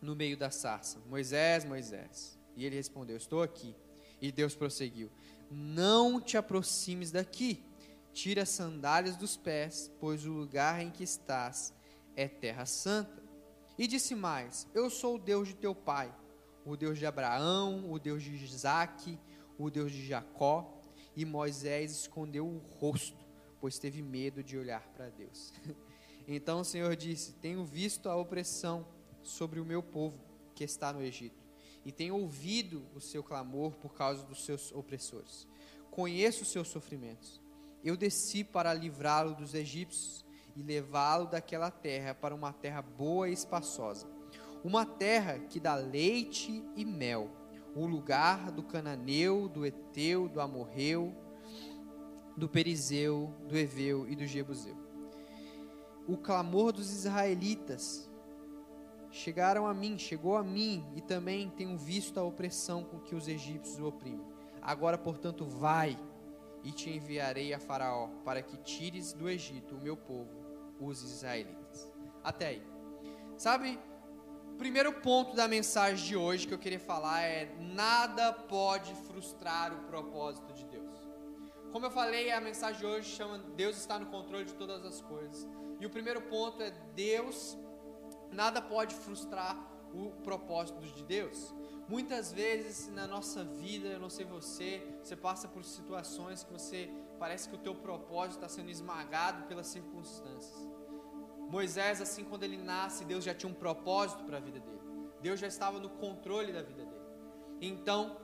no 0.00 0.14
meio 0.14 0.36
da 0.36 0.50
sarça: 0.50 0.98
Moisés, 1.06 1.64
Moisés. 1.64 2.38
E 2.56 2.64
ele 2.64 2.76
respondeu: 2.76 3.16
Estou 3.16 3.42
aqui. 3.42 3.74
E 4.20 4.32
Deus 4.32 4.54
prosseguiu: 4.54 5.10
Não 5.50 6.20
te 6.20 6.36
aproximes 6.36 7.10
daqui. 7.10 7.62
Tira 8.12 8.42
as 8.42 8.48
sandálias 8.48 9.16
dos 9.16 9.36
pés, 9.36 9.90
pois 10.00 10.24
o 10.24 10.32
lugar 10.32 10.80
em 10.80 10.90
que 10.90 11.04
estás 11.04 11.74
é 12.16 12.26
terra 12.26 12.64
santa. 12.64 13.25
E 13.78 13.86
disse 13.86 14.14
mais: 14.14 14.66
Eu 14.74 14.88
sou 14.88 15.16
o 15.16 15.18
Deus 15.18 15.48
de 15.48 15.54
teu 15.54 15.74
pai, 15.74 16.14
o 16.64 16.76
Deus 16.76 16.98
de 16.98 17.06
Abraão, 17.06 17.90
o 17.92 17.98
Deus 17.98 18.22
de 18.22 18.34
Isaac, 18.34 19.18
o 19.58 19.70
Deus 19.70 19.92
de 19.92 20.06
Jacó. 20.06 20.72
E 21.14 21.24
Moisés 21.24 21.92
escondeu 21.92 22.46
o 22.46 22.58
rosto, 22.78 23.24
pois 23.60 23.78
teve 23.78 24.02
medo 24.02 24.42
de 24.42 24.58
olhar 24.58 24.86
para 24.88 25.08
Deus. 25.08 25.52
então 26.28 26.60
o 26.60 26.64
Senhor 26.64 26.94
disse: 26.96 27.32
Tenho 27.34 27.64
visto 27.64 28.08
a 28.08 28.16
opressão 28.16 28.86
sobre 29.22 29.60
o 29.60 29.64
meu 29.64 29.82
povo 29.82 30.18
que 30.54 30.64
está 30.64 30.92
no 30.92 31.02
Egito, 31.02 31.42
e 31.84 31.92
tenho 31.92 32.16
ouvido 32.16 32.86
o 32.94 33.00
seu 33.00 33.22
clamor 33.22 33.72
por 33.76 33.94
causa 33.94 34.24
dos 34.24 34.44
seus 34.44 34.72
opressores. 34.72 35.46
Conheço 35.90 36.42
os 36.42 36.50
seus 36.50 36.68
sofrimentos. 36.68 37.40
Eu 37.82 37.96
desci 37.96 38.42
para 38.42 38.74
livrá-lo 38.74 39.34
dos 39.34 39.54
egípcios 39.54 40.25
e 40.56 40.62
levá-lo 40.62 41.26
daquela 41.26 41.70
terra 41.70 42.14
para 42.14 42.34
uma 42.34 42.52
terra 42.52 42.82
boa 42.82 43.28
e 43.28 43.32
espaçosa, 43.32 44.08
uma 44.64 44.86
terra 44.86 45.38
que 45.38 45.60
dá 45.60 45.74
leite 45.74 46.64
e 46.74 46.84
mel, 46.84 47.30
o 47.74 47.86
lugar 47.86 48.50
do 48.50 48.62
cananeu, 48.62 49.48
do 49.48 49.66
eteu, 49.66 50.28
do 50.28 50.40
amorreu, 50.40 51.14
do 52.36 52.48
perizeu, 52.48 53.32
do 53.46 53.56
eveu 53.56 54.08
e 54.08 54.16
do 54.16 54.26
jebuseu. 54.26 54.76
O 56.08 56.16
clamor 56.16 56.72
dos 56.72 56.90
israelitas 56.90 58.10
chegaram 59.10 59.66
a 59.66 59.74
mim, 59.74 59.98
chegou 59.98 60.36
a 60.36 60.42
mim, 60.42 60.84
e 60.94 61.00
também 61.00 61.50
tenho 61.50 61.76
visto 61.76 62.18
a 62.18 62.22
opressão 62.22 62.84
com 62.84 63.00
que 63.00 63.14
os 63.14 63.28
egípcios 63.28 63.78
o 63.78 63.86
oprimem. 63.86 64.26
Agora, 64.60 64.98
portanto, 64.98 65.44
vai 65.44 65.98
e 66.62 66.72
te 66.72 66.90
enviarei 66.90 67.54
a 67.54 67.58
Faraó, 67.58 68.08
para 68.24 68.42
que 68.42 68.56
tires 68.58 69.12
do 69.12 69.28
Egito 69.28 69.76
o 69.76 69.80
meu 69.80 69.96
povo, 69.96 70.35
os 70.80 71.02
israelitas. 71.02 71.92
Até 72.22 72.48
aí. 72.48 72.62
Sabe, 73.36 73.78
primeiro 74.58 74.92
ponto 74.92 75.36
da 75.36 75.46
mensagem 75.46 76.04
de 76.04 76.16
hoje 76.16 76.46
que 76.46 76.54
eu 76.54 76.58
queria 76.58 76.80
falar 76.80 77.22
é: 77.22 77.54
nada 77.60 78.32
pode 78.32 78.94
frustrar 79.06 79.72
o 79.72 79.84
propósito 79.84 80.52
de 80.52 80.64
Deus. 80.66 80.96
Como 81.72 81.84
eu 81.84 81.90
falei, 81.90 82.30
a 82.30 82.40
mensagem 82.40 82.80
de 82.80 82.86
hoje 82.86 83.14
chama 83.14 83.38
Deus 83.54 83.76
está 83.76 83.98
no 83.98 84.06
controle 84.06 84.44
de 84.44 84.54
todas 84.54 84.84
as 84.84 85.00
coisas. 85.00 85.46
E 85.78 85.84
o 85.84 85.90
primeiro 85.90 86.22
ponto 86.22 86.62
é 86.62 86.70
Deus, 86.94 87.56
nada 88.32 88.62
pode 88.62 88.94
frustrar 88.94 89.56
o 89.92 90.10
propósito 90.22 90.80
de 90.80 91.02
Deus. 91.04 91.54
Muitas 91.88 92.32
vezes 92.32 92.88
na 92.88 93.06
nossa 93.06 93.44
vida, 93.44 93.88
eu 93.88 94.00
não 94.00 94.10
sei 94.10 94.24
você, 94.24 94.82
você 95.02 95.14
passa 95.14 95.46
por 95.46 95.64
situações 95.64 96.42
que 96.42 96.52
você 96.52 96.90
parece 97.18 97.48
que 97.48 97.54
o 97.54 97.58
teu 97.58 97.74
propósito 97.74 98.36
está 98.36 98.48
sendo 98.48 98.70
esmagado 98.70 99.44
pelas 99.44 99.66
circunstâncias. 99.66 100.68
Moisés, 101.48 102.00
assim 102.00 102.24
quando 102.24 102.42
ele 102.42 102.56
nasce, 102.56 103.04
Deus 103.04 103.24
já 103.24 103.34
tinha 103.34 103.50
um 103.50 103.54
propósito 103.54 104.24
para 104.24 104.38
a 104.38 104.40
vida 104.40 104.60
dele. 104.60 104.80
Deus 105.20 105.38
já 105.40 105.46
estava 105.46 105.78
no 105.78 105.88
controle 105.88 106.52
da 106.52 106.62
vida 106.62 106.84
dele. 106.84 107.06
Então, 107.60 108.18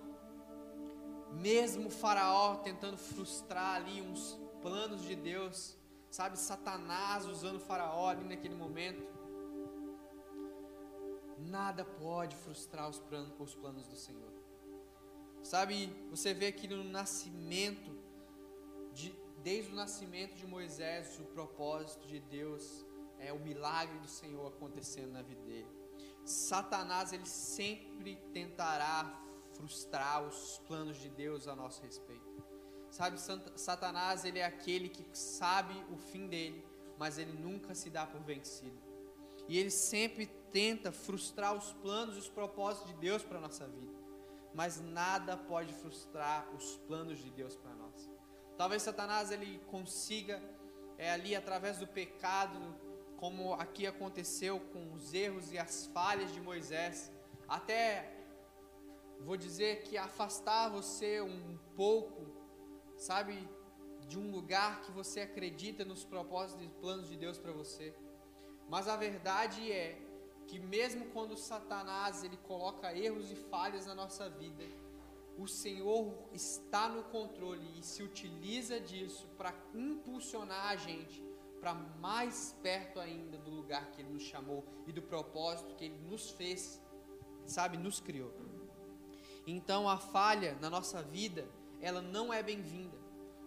mesmo 1.33 1.89
Faraó 1.89 2.57
tentando 2.57 2.99
frustrar 2.99 3.77
ali 3.77 4.03
uns 4.03 4.39
planos 4.61 5.03
de 5.03 5.15
Deus, 5.15 5.77
sabe, 6.11 6.39
Satanás 6.39 7.27
usando 7.27 7.59
Faraó 7.59 8.09
ali 8.09 8.25
naquele 8.25 8.55
momento, 8.55 9.03
nada 11.39 11.85
pode 11.85 12.37
frustrar 12.37 12.89
os 12.89 12.99
planos, 12.99 13.33
os 13.39 13.55
planos 13.55 13.87
do 13.87 13.97
Senhor. 13.97 14.33
Sabe, 15.43 15.87
você 16.09 16.33
vê 16.33 16.47
aqui 16.47 16.69
no 16.69 16.85
nascimento, 16.85 17.91
de, 18.95 19.15
desde 19.43 19.73
o 19.73 19.75
nascimento 19.75 20.35
de 20.37 20.47
Moisés, 20.47 21.19
o 21.19 21.25
propósito 21.25 22.07
de 22.07 22.21
Deus 22.21 22.85
é 23.19 23.33
o 23.33 23.39
milagre 23.39 23.99
do 23.99 24.09
Senhor 24.09 24.47
acontecendo 24.47 25.13
na 25.13 25.23
vida 25.23 25.43
dele. 25.43 25.69
Satanás, 26.25 27.13
ele 27.13 27.27
sempre 27.27 28.17
tentará 28.33 29.21
frustrar 29.53 30.23
os 30.23 30.59
planos 30.67 30.97
de 30.99 31.09
Deus 31.09 31.47
a 31.47 31.55
nosso 31.55 31.83
respeito. 31.83 32.23
Sabe, 32.91 33.17
Satanás, 33.57 34.25
ele 34.25 34.39
é 34.39 34.45
aquele 34.45 34.89
que 34.89 35.05
sabe 35.17 35.75
o 35.91 35.97
fim 35.97 36.27
dele, 36.27 36.65
mas 36.99 37.17
ele 37.17 37.33
nunca 37.33 37.75
se 37.75 37.89
dá 37.89 38.07
por 38.07 38.21
vencido. 38.21 38.77
E 39.49 39.59
ele 39.59 39.71
sempre 39.71 40.27
tenta 40.53 40.93
frustrar 40.93 41.55
os 41.55 41.73
planos 41.73 42.17
e 42.17 42.19
os 42.19 42.29
propósitos 42.29 42.93
de 42.93 42.97
Deus 42.99 43.23
para 43.23 43.41
nossa 43.41 43.67
vida. 43.67 43.93
Mas 44.55 44.81
nada 44.81 45.37
pode 45.37 45.73
frustrar 45.73 46.49
os 46.55 46.77
planos 46.87 47.19
de 47.19 47.31
Deus 47.31 47.57
para 47.57 47.75
nós. 47.75 48.11
Talvez 48.63 48.83
Satanás 48.83 49.33
ele 49.33 49.59
consiga 49.67 50.41
é 50.97 51.11
ali 51.11 51.35
através 51.35 51.79
do 51.79 51.87
pecado, 52.01 52.61
como 53.17 53.55
aqui 53.55 53.89
aconteceu 53.89 54.61
com 54.73 54.93
os 54.93 55.13
erros 55.13 55.51
e 55.53 55.59
as 55.59 55.87
falhas 55.87 56.33
de 56.33 56.41
Moisés, 56.41 57.11
até 57.49 58.09
vou 59.19 59.37
dizer 59.37 59.83
que 59.83 59.99
afastar 59.99 60.69
você 60.69 61.21
um 61.21 61.59
pouco, 61.75 62.25
sabe, 62.97 63.37
de 64.07 64.17
um 64.17 64.31
lugar 64.31 64.83
que 64.83 64.93
você 64.93 65.23
acredita 65.23 65.85
nos 65.85 66.05
propósitos 66.05 66.65
e 66.65 66.69
planos 66.69 67.09
de 67.09 67.17
Deus 67.17 67.39
para 67.39 67.51
você. 67.51 67.93
Mas 68.69 68.87
a 68.87 68.97
verdade 68.97 69.73
é 69.73 70.01
que 70.47 70.61
mesmo 70.61 71.07
quando 71.07 71.37
Satanás 71.37 72.23
ele 72.23 72.37
coloca 72.37 72.97
erros 72.97 73.29
e 73.29 73.35
falhas 73.35 73.87
na 73.87 73.95
nossa 73.97 74.31
vida, 74.31 74.63
o 75.39 75.47
Senhor 75.47 76.29
está 76.33 76.89
no 76.89 77.05
controle 77.05 77.67
e 77.79 77.83
se 77.83 78.03
utiliza 78.03 78.79
disso 78.81 79.27
para 79.37 79.55
impulsionar 79.75 80.69
a 80.69 80.77
gente 80.77 81.23
para 81.61 81.75
mais 81.75 82.57
perto 82.63 82.99
ainda 82.99 83.39
do 83.39 83.51
lugar 83.51 83.93
que 83.93 84.01
Ele 84.01 84.13
nos 84.13 84.25
chamou 84.25 84.65
e 84.87 84.93
do 84.93 85.01
propósito 85.01 85.75
que 85.77 85.85
Ele 85.85 85.99
nos 86.09 86.31
fez, 86.31 86.83
sabe, 87.47 87.77
nos 87.77 88.01
criou. 88.01 88.33
Então 89.47 89.89
a 89.89 89.97
falha 89.97 90.57
na 90.61 90.69
nossa 90.69 91.03
vida, 91.03 91.49
ela 91.81 92.03
não 92.03 92.33
é 92.33 92.43
bem-vinda. 92.43 92.99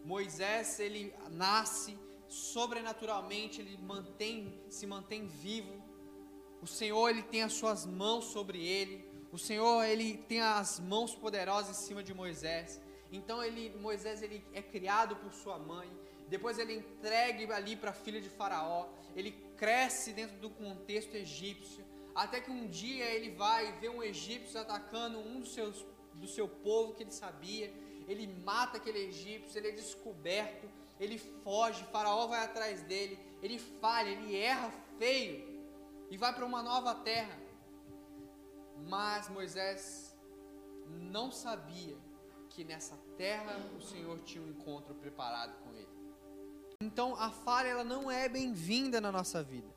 Moisés, 0.03 0.79
ele 0.79 1.13
nasce 1.31 1.97
sobrenaturalmente, 2.27 3.59
ele 3.59 3.77
mantém, 3.77 4.61
se 4.69 4.85
mantém 4.85 5.27
vivo 5.27 5.83
o 6.65 6.67
Senhor 6.67 7.09
ele 7.09 7.21
tem 7.21 7.43
as 7.43 7.53
suas 7.53 7.85
mãos 7.85 8.25
sobre 8.25 8.65
ele. 8.65 9.04
O 9.35 9.37
Senhor 9.37 9.83
ele 9.83 10.15
tem 10.29 10.39
as 10.39 10.79
mãos 10.79 11.13
poderosas 11.13 11.77
em 11.77 11.87
cima 11.87 12.01
de 12.01 12.13
Moisés. 12.13 12.81
Então 13.11 13.43
ele, 13.43 13.69
Moisés 13.87 14.21
ele 14.21 14.41
é 14.53 14.61
criado 14.61 15.17
por 15.17 15.33
sua 15.33 15.59
mãe. 15.59 15.89
Depois 16.29 16.57
ele 16.57 16.71
é 16.71 16.77
entregue 16.77 17.51
ali 17.51 17.75
para 17.75 17.89
a 17.89 17.93
filha 17.93 18.21
de 18.21 18.29
Faraó. 18.29 18.87
Ele 19.13 19.31
cresce 19.57 20.13
dentro 20.13 20.37
do 20.37 20.49
contexto 20.49 21.15
egípcio. 21.15 21.83
Até 22.15 22.39
que 22.39 22.49
um 22.49 22.65
dia 22.65 23.03
ele 23.03 23.31
vai 23.31 23.73
ver 23.73 23.89
um 23.89 24.01
egípcio 24.01 24.57
atacando 24.57 25.19
um 25.19 25.41
dos 25.41 25.53
seus 25.53 25.85
do 26.13 26.29
seu 26.29 26.47
povo 26.47 26.93
que 26.93 27.03
ele 27.03 27.11
sabia. 27.11 27.73
Ele 28.07 28.27
mata 28.45 28.77
aquele 28.77 28.99
egípcio, 28.99 29.59
ele 29.59 29.67
é 29.67 29.71
descoberto, 29.71 30.65
ele 30.97 31.17
foge, 31.17 31.83
Faraó 31.91 32.25
vai 32.27 32.41
atrás 32.45 32.83
dele, 32.83 33.19
ele 33.43 33.59
falha, 33.59 34.07
ele 34.07 34.33
erra 34.33 34.71
feio 34.97 35.65
e 36.09 36.15
vai 36.15 36.33
para 36.33 36.45
uma 36.45 36.63
nova 36.63 36.95
terra. 36.95 37.44
Mas 38.87 39.29
Moisés 39.29 40.15
não 40.87 41.31
sabia 41.31 41.97
que 42.49 42.63
nessa 42.63 42.95
terra 43.17 43.57
o 43.75 43.81
Senhor 43.81 44.19
tinha 44.19 44.43
um 44.43 44.47
encontro 44.47 44.93
preparado 44.95 45.57
com 45.63 45.73
ele. 45.73 45.89
Então 46.81 47.15
a 47.15 47.31
falha 47.31 47.69
ela 47.69 47.83
não 47.83 48.11
é 48.11 48.29
bem-vinda 48.29 49.01
na 49.01 49.11
nossa 49.11 49.41
vida, 49.41 49.73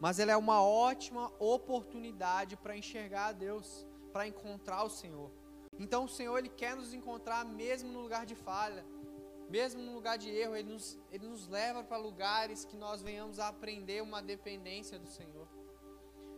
mas 0.00 0.18
ela 0.18 0.32
é 0.32 0.36
uma 0.36 0.62
ótima 0.62 1.32
oportunidade 1.38 2.56
para 2.56 2.76
enxergar 2.76 3.26
a 3.28 3.32
Deus, 3.32 3.86
para 4.12 4.26
encontrar 4.26 4.84
o 4.84 4.90
Senhor. 4.90 5.30
Então 5.78 6.04
o 6.04 6.08
Senhor 6.08 6.38
ele 6.38 6.48
quer 6.48 6.76
nos 6.76 6.94
encontrar 6.94 7.44
mesmo 7.44 7.90
no 7.90 8.00
lugar 8.00 8.24
de 8.24 8.34
falha, 8.34 8.84
mesmo 9.50 9.82
no 9.82 9.92
lugar 9.92 10.16
de 10.16 10.30
erro, 10.30 10.54
ele 10.54 10.72
nos, 10.72 10.98
ele 11.10 11.26
nos 11.26 11.48
leva 11.48 11.82
para 11.82 11.96
lugares 11.96 12.64
que 12.64 12.76
nós 12.76 13.02
venhamos 13.02 13.38
a 13.38 13.48
aprender 13.48 14.02
uma 14.02 14.22
dependência 14.22 14.98
do 14.98 15.08
Senhor. 15.08 15.48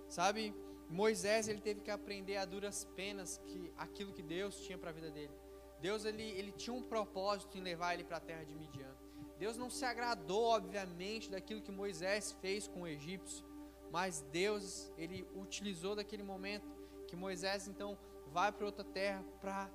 Sabe, 0.09 0.54
Moisés 0.88 1.49
ele 1.49 1.61
teve 1.61 1.81
que 1.81 1.91
aprender 1.91 2.37
a 2.37 2.45
duras 2.45 2.85
penas 2.97 3.38
que 3.47 3.73
aquilo 3.76 4.12
que 4.12 4.23
Deus 4.23 4.61
tinha 4.61 4.79
para 4.79 4.91
a 4.91 4.93
vida 4.93 5.11
dele. 5.11 5.33
Deus 5.81 6.05
ele, 6.05 6.23
ele 6.23 6.53
tinha 6.53 6.75
um 6.75 6.83
propósito 6.83 7.59
em 7.59 7.61
levar 7.61 7.95
ele 7.95 8.05
para 8.05 8.19
a 8.19 8.21
terra 8.21 8.45
de 8.45 8.55
Midian. 8.55 8.95
Deus 9.38 9.57
não 9.57 9.69
se 9.69 9.85
agradou, 9.85 10.45
obviamente, 10.45 11.31
daquilo 11.31 11.61
que 11.61 11.73
Moisés 11.73 12.33
fez 12.41 12.69
com 12.69 12.83
o 12.83 12.87
egípcio, 12.87 13.45
mas 13.91 14.25
Deus 14.33 14.93
ele 14.97 15.26
utilizou 15.35 15.95
daquele 15.97 16.23
momento 16.23 16.67
que 17.07 17.17
Moisés 17.17 17.69
então 17.69 17.99
vai 18.33 18.50
para 18.53 18.67
outra 18.67 18.85
terra 18.85 19.25
para 19.41 19.71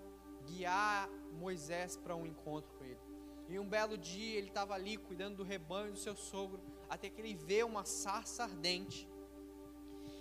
guiar 0.45 1.09
Moisés 1.33 1.95
para 1.97 2.15
um 2.15 2.25
encontro 2.25 2.71
com 2.77 2.85
ele. 2.85 2.99
E 3.47 3.59
um 3.59 3.67
belo 3.67 3.97
dia 3.97 4.37
ele 4.37 4.47
estava 4.47 4.73
ali 4.73 4.97
cuidando 4.97 5.37
do 5.37 5.43
rebanho 5.43 5.91
do 5.91 5.97
seu 5.97 6.15
sogro, 6.15 6.61
até 6.89 7.09
que 7.09 7.19
ele 7.19 7.33
vê 7.33 7.63
uma 7.63 7.83
sarça 7.83 8.43
ardente 8.43 9.07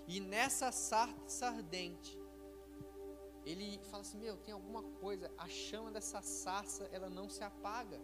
e 0.09 0.21
nessa 0.21 0.73
sarça 0.73 1.49
ardente, 1.49 2.19
ele 3.45 3.79
fala 3.91 4.01
assim: 4.01 4.19
Meu, 4.19 4.39
tem 4.39 4.55
alguma 4.55 4.83
coisa, 4.83 5.31
a 5.37 5.47
chama 5.49 5.91
dessa 5.91 6.23
sarça, 6.23 6.89
ela 6.91 7.11
não 7.11 7.29
se 7.29 7.45
apaga. 7.45 8.01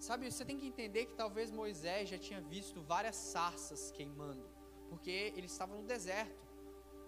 Sabe, 0.00 0.30
você 0.30 0.44
tem 0.44 0.58
que 0.58 0.66
entender 0.66 1.06
que 1.06 1.14
talvez 1.14 1.50
Moisés 1.50 2.08
já 2.08 2.18
tinha 2.18 2.40
visto 2.40 2.82
várias 2.82 3.16
sarças 3.16 3.90
queimando, 3.92 4.44
porque 4.88 5.32
ele 5.36 5.46
estava 5.46 5.76
no 5.76 5.84
deserto. 5.84 6.46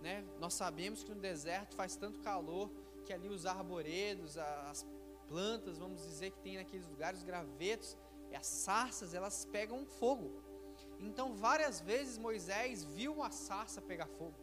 Né? 0.01 0.25
Nós 0.39 0.55
sabemos 0.55 1.05
que 1.05 1.15
no 1.15 1.21
deserto 1.21 1.77
faz 1.77 1.95
tanto 1.95 2.21
calor 2.21 2.71
que 3.05 3.13
ali 3.13 3.29
os 3.29 3.45
arvoredos, 3.45 4.39
as 4.39 4.87
plantas, 5.29 5.79
vamos 5.79 6.03
dizer, 6.03 6.31
que 6.31 6.41
tem 6.41 6.57
naqueles 6.57 6.87
lugares, 6.89 7.21
os 7.21 7.25
gravetos, 7.25 7.97
as 8.35 8.47
sarças, 8.47 9.15
elas 9.15 9.45
pegam 9.45 9.85
fogo. 9.85 10.43
Então, 11.01 11.35
várias 11.35 11.81
vezes 11.81 12.19
Moisés 12.19 12.85
viu 12.85 13.13
uma 13.15 13.31
sarça 13.31 13.81
pegar 13.81 14.07
fogo. 14.07 14.35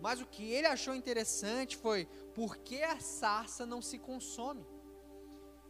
Mas 0.00 0.20
o 0.20 0.26
que 0.26 0.50
ele 0.50 0.66
achou 0.66 0.94
interessante 0.94 1.76
foi 1.76 2.06
por 2.34 2.56
que 2.56 2.82
a 2.82 2.98
sarça 2.98 3.66
não 3.66 3.82
se 3.82 3.98
consome. 3.98 4.64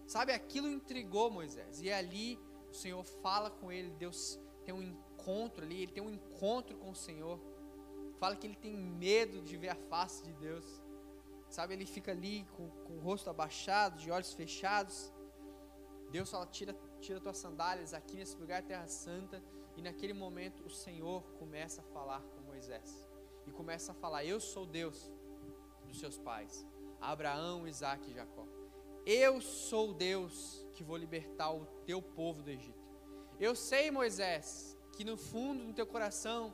Sabe, 0.06 0.32
aquilo 0.32 0.68
intrigou 0.68 1.30
Moisés. 1.30 1.80
E 1.80 1.90
ali 1.90 2.38
o 2.70 2.74
Senhor 2.74 3.02
fala 3.04 3.50
com 3.50 3.72
ele, 3.72 3.90
Deus 3.90 4.38
tem 4.64 4.74
um 4.74 4.82
encontro 4.82 5.64
ali, 5.64 5.82
ele 5.82 5.92
tem 5.92 6.02
um 6.02 6.10
encontro 6.10 6.76
com 6.78 6.90
o 6.90 6.94
Senhor. 6.94 7.40
Fala 8.18 8.36
que 8.36 8.46
ele 8.46 8.56
tem 8.56 8.76
medo 8.76 9.42
de 9.42 9.56
ver 9.56 9.70
a 9.70 9.74
face 9.74 10.22
de 10.22 10.32
Deus. 10.34 10.64
Sabe, 11.48 11.74
ele 11.74 11.86
fica 11.86 12.12
ali 12.12 12.46
com, 12.56 12.68
com 12.84 12.98
o 12.98 13.00
rosto 13.00 13.28
abaixado, 13.28 13.98
de 13.98 14.10
olhos 14.10 14.32
fechados. 14.32 15.12
Deus 16.12 16.30
fala: 16.30 16.46
tira, 16.46 16.76
tira 17.00 17.20
tuas 17.20 17.38
sandálias 17.38 17.92
aqui 17.92 18.16
nesse 18.16 18.36
lugar, 18.36 18.62
terra 18.62 18.86
santa. 18.86 19.42
E 19.80 19.82
naquele 19.82 20.12
momento 20.12 20.62
o 20.66 20.68
Senhor 20.68 21.22
começa 21.38 21.80
a 21.80 21.84
falar 21.84 22.20
com 22.20 22.42
Moisés. 22.42 23.08
e 23.46 23.50
começa 23.50 23.92
a 23.92 23.94
falar: 23.94 24.22
Eu 24.26 24.38
sou 24.38 24.66
Deus 24.66 25.10
dos 25.86 25.98
seus 25.98 26.18
pais, 26.18 26.66
Abraão, 27.00 27.66
Isaac 27.66 28.10
e 28.10 28.12
Jacó. 28.12 28.46
Eu 29.06 29.40
sou 29.40 29.94
Deus 29.94 30.66
que 30.74 30.84
vou 30.84 30.98
libertar 30.98 31.50
o 31.50 31.64
teu 31.86 32.02
povo 32.02 32.42
do 32.42 32.50
Egito. 32.50 32.86
Eu 33.38 33.56
sei, 33.56 33.90
Moisés, 33.90 34.76
que 34.92 35.02
no 35.02 35.16
fundo 35.16 35.64
do 35.64 35.72
teu 35.72 35.86
coração 35.86 36.52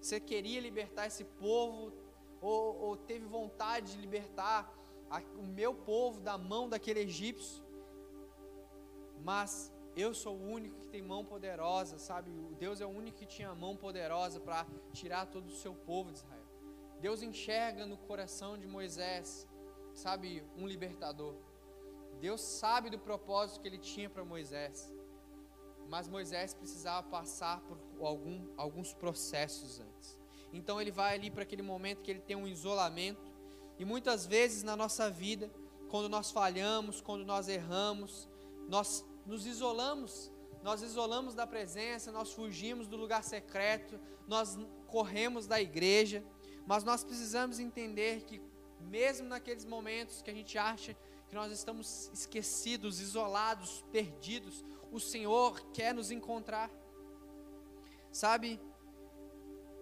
você 0.00 0.20
queria 0.20 0.60
libertar 0.60 1.08
esse 1.08 1.24
povo, 1.24 1.92
ou, 2.40 2.76
ou 2.76 2.96
teve 2.96 3.26
vontade 3.26 3.90
de 3.90 3.98
libertar 3.98 4.72
a, 5.10 5.20
o 5.36 5.44
meu 5.48 5.74
povo 5.74 6.20
da 6.20 6.38
mão 6.38 6.68
daquele 6.68 7.00
egípcio, 7.00 7.64
mas 9.24 9.72
eu 9.96 10.14
sou 10.14 10.36
o 10.36 10.50
único 10.50 10.80
que 10.80 10.88
tem 10.88 11.02
mão 11.02 11.24
poderosa, 11.24 11.98
sabe? 11.98 12.30
O 12.30 12.54
Deus 12.54 12.80
é 12.80 12.86
o 12.86 12.88
único 12.88 13.18
que 13.18 13.26
tinha 13.26 13.54
mão 13.54 13.76
poderosa 13.76 14.40
para 14.40 14.66
tirar 14.92 15.26
todo 15.26 15.46
o 15.46 15.50
seu 15.50 15.74
povo 15.74 16.10
de 16.10 16.18
Israel. 16.18 16.42
Deus 17.00 17.22
enxerga 17.22 17.84
no 17.84 17.96
coração 17.96 18.56
de 18.56 18.66
Moisés, 18.66 19.46
sabe, 19.92 20.42
um 20.56 20.66
libertador. 20.66 21.34
Deus 22.20 22.40
sabe 22.40 22.88
do 22.88 22.98
propósito 22.98 23.60
que 23.60 23.68
ele 23.68 23.78
tinha 23.78 24.08
para 24.08 24.24
Moisés. 24.24 24.92
Mas 25.88 26.08
Moisés 26.08 26.54
precisava 26.54 27.06
passar 27.08 27.60
por 27.62 27.78
algum, 28.00 28.48
alguns 28.56 28.94
processos 28.94 29.80
antes. 29.80 30.18
Então 30.52 30.80
ele 30.80 30.90
vai 30.90 31.14
ali 31.14 31.30
para 31.30 31.42
aquele 31.42 31.62
momento 31.62 32.02
que 32.02 32.10
ele 32.10 32.20
tem 32.20 32.36
um 32.36 32.46
isolamento. 32.46 33.32
E 33.78 33.84
muitas 33.84 34.24
vezes 34.24 34.62
na 34.62 34.76
nossa 34.76 35.10
vida, 35.10 35.50
quando 35.90 36.08
nós 36.08 36.30
falhamos, 36.30 37.00
quando 37.00 37.24
nós 37.24 37.48
erramos, 37.48 38.28
nós 38.68 39.04
nos 39.26 39.46
isolamos, 39.46 40.30
nós 40.62 40.82
isolamos 40.82 41.34
da 41.34 41.46
presença, 41.46 42.12
nós 42.12 42.32
fugimos 42.32 42.86
do 42.86 42.96
lugar 42.96 43.24
secreto, 43.24 43.98
nós 44.26 44.58
corremos 44.86 45.46
da 45.46 45.60
igreja, 45.60 46.24
mas 46.66 46.84
nós 46.84 47.02
precisamos 47.02 47.58
entender 47.58 48.22
que, 48.22 48.40
mesmo 48.80 49.28
naqueles 49.28 49.64
momentos 49.64 50.22
que 50.22 50.30
a 50.30 50.34
gente 50.34 50.56
acha 50.58 50.96
que 51.28 51.34
nós 51.34 51.50
estamos 51.50 52.10
esquecidos, 52.12 53.00
isolados, 53.00 53.82
perdidos, 53.90 54.64
o 54.90 55.00
Senhor 55.00 55.60
quer 55.72 55.94
nos 55.94 56.10
encontrar. 56.10 56.70
Sabe, 58.12 58.60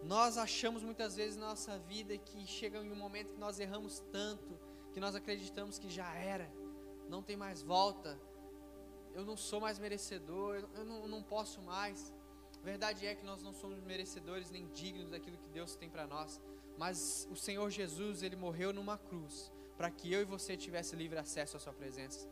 nós 0.04 0.38
achamos 0.38 0.82
muitas 0.82 1.16
vezes 1.16 1.36
na 1.36 1.48
nossa 1.48 1.78
vida 1.78 2.16
que 2.16 2.46
chega 2.46 2.78
em 2.78 2.90
um 2.90 2.96
momento 2.96 3.32
que 3.32 3.40
nós 3.40 3.58
erramos 3.58 4.00
tanto, 4.12 4.58
que 4.92 5.00
nós 5.00 5.14
acreditamos 5.14 5.78
que 5.78 5.90
já 5.90 6.14
era, 6.14 6.50
não 7.08 7.22
tem 7.22 7.36
mais 7.36 7.62
volta, 7.62 8.18
eu 9.14 9.24
não 9.24 9.36
sou 9.36 9.60
mais 9.60 9.78
merecedor, 9.78 10.68
eu 10.74 10.84
não, 10.84 11.02
eu 11.02 11.08
não 11.08 11.22
posso 11.22 11.60
mais. 11.62 12.12
Verdade 12.62 13.06
é 13.06 13.14
que 13.14 13.24
nós 13.24 13.42
não 13.42 13.52
somos 13.52 13.80
merecedores 13.82 14.50
nem 14.50 14.66
dignos 14.68 15.10
daquilo 15.10 15.38
que 15.38 15.48
Deus 15.48 15.74
tem 15.76 15.88
para 15.88 16.06
nós, 16.06 16.40
mas 16.76 17.26
o 17.30 17.36
Senhor 17.36 17.70
Jesus, 17.70 18.22
ele 18.22 18.36
morreu 18.36 18.72
numa 18.72 18.98
cruz 18.98 19.50
para 19.76 19.90
que 19.90 20.12
eu 20.12 20.20
e 20.20 20.24
você 20.24 20.56
tivesse 20.56 20.94
livre 20.94 21.18
acesso 21.18 21.56
à 21.56 21.60
sua 21.60 21.72
presença. 21.72 22.28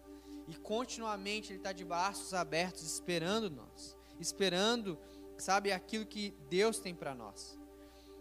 E 0.46 0.54
continuamente 0.56 1.50
ele 1.50 1.58
está 1.58 1.72
de 1.72 1.84
braços 1.84 2.34
abertos 2.34 2.82
esperando 2.82 3.50
nós, 3.50 3.96
esperando, 4.20 4.98
sabe, 5.38 5.72
aquilo 5.72 6.04
que 6.04 6.34
Deus 6.48 6.78
tem 6.78 6.94
para 6.94 7.14
nós. 7.14 7.58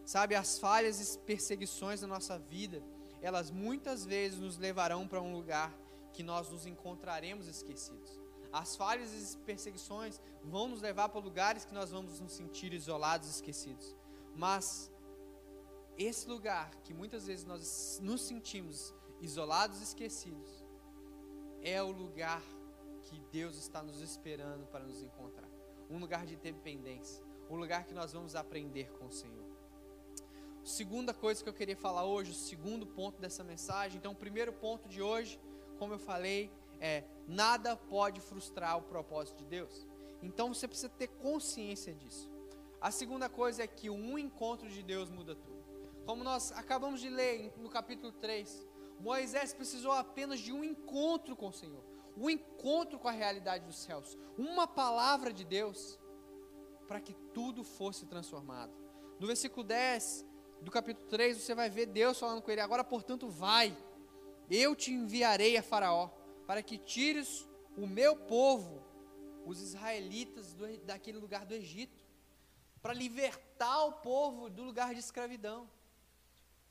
Sabe, 0.06 0.36
as 0.36 0.58
falhas 0.58 1.16
e 1.16 1.20
perseguições 1.20 2.00
da 2.00 2.08
nossa 2.08 2.40
vida, 2.40 2.82
elas 3.22 3.52
muitas 3.52 4.06
vezes 4.06 4.40
nos 4.40 4.58
levarão 4.58 5.06
para 5.06 5.22
um 5.22 5.34
lugar 5.34 5.74
que 6.14 6.24
nós 6.24 6.50
nos 6.50 6.66
encontraremos 6.66 7.48
esquecidos. 7.48 8.27
As 8.52 8.76
falhas 8.76 9.34
e 9.34 9.38
perseguições 9.40 10.22
vão 10.44 10.68
nos 10.68 10.82
levar 10.82 11.10
para 11.10 11.20
lugares 11.20 11.66
que 11.66 11.74
nós 11.74 11.92
vamos 11.92 12.20
nos 12.20 12.32
sentir 12.32 12.74
isolados, 12.74 13.30
esquecidos. 13.30 13.96
Mas 14.36 14.92
esse 15.98 16.28
lugar 16.28 16.70
que 16.84 16.94
muitas 16.94 17.26
vezes 17.28 17.46
nós 17.46 18.00
nos 18.02 18.22
sentimos 18.22 18.94
isolados, 19.20 19.82
esquecidos, 19.82 20.66
é 21.62 21.82
o 21.82 21.92
lugar 21.92 22.42
que 23.04 23.20
Deus 23.32 23.58
está 23.58 23.82
nos 23.82 24.02
esperando 24.02 24.68
para 24.68 24.84
nos 24.84 25.02
encontrar. 25.02 25.50
Um 25.90 25.98
lugar 25.98 26.26
de 26.26 26.36
dependência, 26.36 27.24
um 27.50 27.56
lugar 27.56 27.86
que 27.86 27.94
nós 27.94 28.14
vamos 28.14 28.36
aprender 28.36 28.92
com 28.94 29.08
o 29.08 29.12
Senhor. 29.12 29.48
Segunda 30.64 31.14
coisa 31.14 31.42
que 31.42 31.50
eu 31.50 31.54
queria 31.54 31.78
falar 31.78 32.04
hoje, 32.04 32.32
o 32.32 32.34
segundo 32.34 32.86
ponto 32.86 33.22
dessa 33.22 33.44
mensagem. 33.44 33.98
Então, 33.98 34.12
o 34.12 34.16
primeiro 34.16 34.52
ponto 34.52 34.90
de 34.90 35.02
hoje, 35.02 35.40
como 35.80 35.94
eu 35.94 36.00
falei, 36.00 36.52
é 36.80 37.04
nada 37.28 37.76
pode 37.76 38.22
frustrar 38.22 38.78
o 38.78 38.84
propósito 38.84 39.40
de 39.40 39.46
Deus. 39.46 39.88
Então 40.22 40.54
você 40.54 40.68
precisa 40.68 40.90
ter 40.90 41.08
consciência 41.08 41.94
disso. 41.94 42.32
A 42.80 42.92
segunda 42.92 43.28
coisa 43.28 43.64
é 43.64 43.68
que 43.68 43.90
um 43.90 44.18
encontro 44.18 44.70
de 44.70 44.84
Deus 44.84 45.10
muda 45.10 45.36
tudo. 45.36 45.58
Como 46.06 46.24
nós 46.24 46.52
acabamos 46.54 47.02
de 47.02 47.10
ler 47.10 47.54
no 47.58 47.70
capítulo 47.70 48.12
3, 48.14 48.68
Moisés 49.00 49.54
precisou 49.54 49.92
apenas 49.92 50.40
de 50.40 50.52
um 50.52 50.64
encontro 50.64 51.36
com 51.36 51.50
o 51.50 51.54
Senhor, 51.54 51.84
um 52.16 52.30
encontro 52.30 52.98
com 52.98 53.08
a 53.08 53.12
realidade 53.12 53.66
dos 53.66 53.78
céus, 53.78 54.18
uma 54.38 54.68
palavra 54.68 55.32
de 55.32 55.44
Deus, 55.44 56.00
para 56.88 57.00
que 57.00 57.14
tudo 57.34 57.64
fosse 57.64 58.06
transformado. 58.06 58.72
No 59.20 59.28
versículo 59.28 59.64
10 59.64 60.26
do 60.62 60.72
capítulo 60.72 61.08
3, 61.08 61.38
você 61.38 61.54
vai 61.54 61.70
ver 61.70 61.88
Deus 61.88 62.18
falando 62.20 62.42
com 62.42 62.50
ele: 62.50 62.62
Agora, 62.62 62.84
portanto, 62.84 63.28
vai, 63.28 63.78
eu 64.50 64.76
te 64.76 64.92
enviarei 64.92 65.58
a 65.58 65.64
Faraó, 65.64 66.10
para 66.48 66.64
que 66.64 66.78
tires 66.78 67.46
o 67.78 67.86
meu 67.86 68.16
povo, 68.16 68.82
os 69.46 69.62
israelitas, 69.62 70.54
do, 70.54 70.66
daquele 70.80 71.20
lugar 71.20 71.46
do 71.46 71.54
Egito, 71.54 72.04
para 72.82 72.94
libertar 72.94 73.84
o 73.84 73.94
povo 73.94 74.50
do 74.50 74.64
lugar 74.64 74.94
de 74.94 75.00
escravidão. 75.00 75.70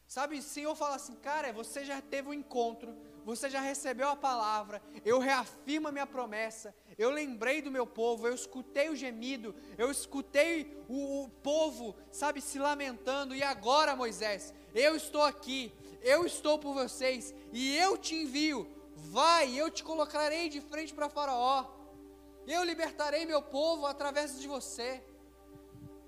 Sabe, 0.08 0.38
o 0.38 0.42
Senhor 0.42 0.74
fala 0.74 0.96
assim, 0.96 1.14
cara, 1.16 1.52
você 1.52 1.84
já 1.84 2.00
teve 2.00 2.28
um 2.28 2.34
encontro, 2.34 2.96
você 3.24 3.50
já 3.50 3.60
recebeu 3.60 4.08
a 4.08 4.16
palavra, 4.16 4.80
eu 5.04 5.18
reafirmo 5.18 5.88
a 5.88 5.92
minha 5.92 6.06
promessa, 6.06 6.74
eu 6.96 7.10
lembrei 7.10 7.60
do 7.60 7.72
meu 7.72 7.86
povo, 7.86 8.26
eu 8.26 8.34
escutei 8.34 8.88
o 8.88 8.94
gemido, 8.94 9.54
eu 9.76 9.90
escutei 9.90 10.80
o, 10.88 11.24
o 11.24 11.28
povo, 11.28 11.96
sabe, 12.12 12.40
se 12.40 12.58
lamentando, 12.58 13.34
e 13.34 13.42
agora, 13.42 13.96
Moisés, 13.96 14.54
eu 14.72 14.94
estou 14.94 15.22
aqui, 15.22 15.72
eu 16.02 16.24
estou 16.24 16.56
por 16.56 16.72
vocês, 16.72 17.34
e 17.52 17.76
eu 17.76 17.98
te 17.98 18.14
envio, 18.14 18.75
vai, 18.96 19.54
eu 19.54 19.70
te 19.70 19.84
colocarei 19.84 20.48
de 20.48 20.60
frente 20.60 20.92
para 20.94 21.08
Faraó, 21.08 21.66
eu 22.46 22.62
libertarei 22.64 23.26
meu 23.26 23.42
povo 23.42 23.86
através 23.86 24.40
de 24.40 24.48
você. 24.48 25.02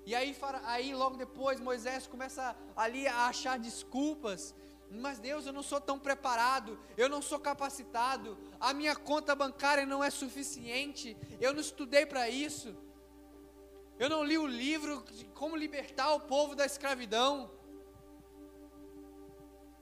E 0.05 0.15
aí, 0.15 0.35
aí 0.63 0.95
logo 0.95 1.17
depois 1.17 1.59
Moisés 1.59 2.07
começa 2.07 2.55
ali 2.75 3.07
a 3.07 3.27
achar 3.27 3.59
desculpas. 3.59 4.55
Mas 4.89 5.19
Deus, 5.19 5.45
eu 5.45 5.53
não 5.53 5.61
sou 5.61 5.79
tão 5.79 5.99
preparado, 5.99 6.79
eu 6.97 7.07
não 7.07 7.21
sou 7.21 7.39
capacitado, 7.39 8.35
a 8.59 8.73
minha 8.73 8.95
conta 8.95 9.35
bancária 9.35 9.85
não 9.85 10.03
é 10.03 10.09
suficiente, 10.09 11.15
eu 11.39 11.53
não 11.53 11.61
estudei 11.61 12.07
para 12.07 12.27
isso. 12.27 12.75
Eu 13.99 14.09
não 14.09 14.23
li 14.23 14.37
o 14.37 14.47
livro 14.47 15.03
de 15.11 15.25
como 15.25 15.55
libertar 15.55 16.13
o 16.13 16.21
povo 16.21 16.55
da 16.55 16.65
escravidão. 16.65 17.51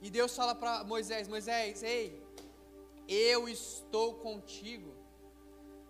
E 0.02 0.10
Deus 0.10 0.34
fala 0.36 0.54
para 0.54 0.84
Moisés: 0.84 1.26
Moisés, 1.26 1.82
ei, 1.82 2.22
eu 3.08 3.48
estou 3.48 4.14
contigo. 4.14 4.94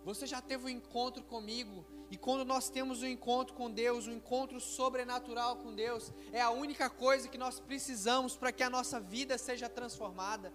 Você 0.05 0.25
já 0.25 0.41
teve 0.41 0.65
um 0.65 0.69
encontro 0.69 1.21
comigo, 1.23 1.85
e 2.09 2.17
quando 2.17 2.45
nós 2.45 2.69
temos 2.69 3.03
um 3.03 3.07
encontro 3.07 3.53
com 3.53 3.69
Deus, 3.69 4.07
um 4.07 4.13
encontro 4.13 4.59
sobrenatural 4.59 5.57
com 5.57 5.75
Deus, 5.75 6.11
é 6.31 6.41
a 6.41 6.49
única 6.49 6.89
coisa 6.89 7.27
que 7.27 7.37
nós 7.37 7.59
precisamos 7.59 8.35
para 8.35 8.51
que 8.51 8.63
a 8.63 8.69
nossa 8.69 8.99
vida 8.99 9.37
seja 9.37 9.67
transformada. 9.69 10.51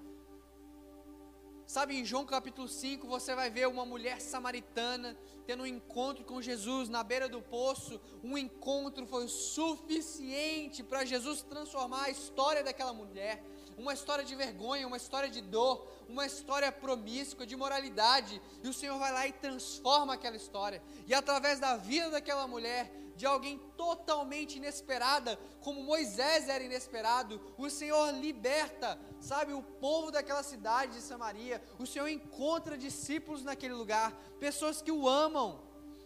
Sabe, 1.67 1.99
em 1.99 2.05
João 2.05 2.27
capítulo 2.27 2.69
5, 2.69 3.07
você 3.07 3.35
vai 3.35 3.49
ver 3.49 3.67
uma 3.69 3.87
mulher 3.87 4.21
samaritana 4.21 5.17
tendo 5.47 5.63
um 5.63 5.67
encontro 5.67 6.25
com 6.25 6.43
Jesus 6.43 6.89
na 6.91 7.03
beira 7.03 7.27
do 7.27 7.41
poço. 7.41 8.01
Um 8.23 8.37
encontro 8.37 9.07
foi 9.07 9.27
suficiente 9.29 10.83
para 10.83 11.07
Jesus 11.07 11.43
transformar 11.43 12.05
a 12.05 12.11
história 12.11 12.63
daquela 12.63 12.93
mulher 12.93 13.43
uma 13.77 13.93
história 13.93 14.25
de 14.25 14.35
vergonha, 14.35 14.87
uma 14.87 14.97
história 14.97 15.29
de 15.29 15.41
dor, 15.41 15.87
uma 16.09 16.27
história 16.27 16.71
promíscua, 16.71 17.47
de 17.47 17.57
moralidade, 17.57 18.41
e 18.63 18.69
o 18.69 18.73
Senhor 18.73 18.99
vai 18.99 19.13
lá 19.13 19.27
e 19.27 19.33
transforma 19.33 20.15
aquela 20.15 20.37
história, 20.37 20.83
e 21.07 21.15
através 21.15 21.59
da 21.59 21.77
vida 21.77 22.11
daquela 22.11 22.47
mulher, 22.47 22.93
de 23.17 23.27
alguém 23.27 23.59
totalmente 23.77 24.57
inesperada, 24.57 25.39
como 25.61 25.83
Moisés 25.83 26.49
era 26.49 26.65
inesperado, 26.65 27.41
o 27.57 27.71
Senhor 27.71 28.13
liberta, 28.15 28.99
sabe, 29.21 29.53
o 29.53 29.63
povo 29.63 30.11
daquela 30.11 30.43
cidade 30.43 30.95
de 30.95 31.01
Samaria, 31.01 31.63
o 31.79 31.87
Senhor 31.87 32.09
encontra 32.09 32.77
discípulos 32.77 33.45
naquele 33.45 33.75
lugar, 33.75 34.13
pessoas 34.41 34.83
que 34.83 34.91
o 34.91 35.09
amam, 35.09 35.61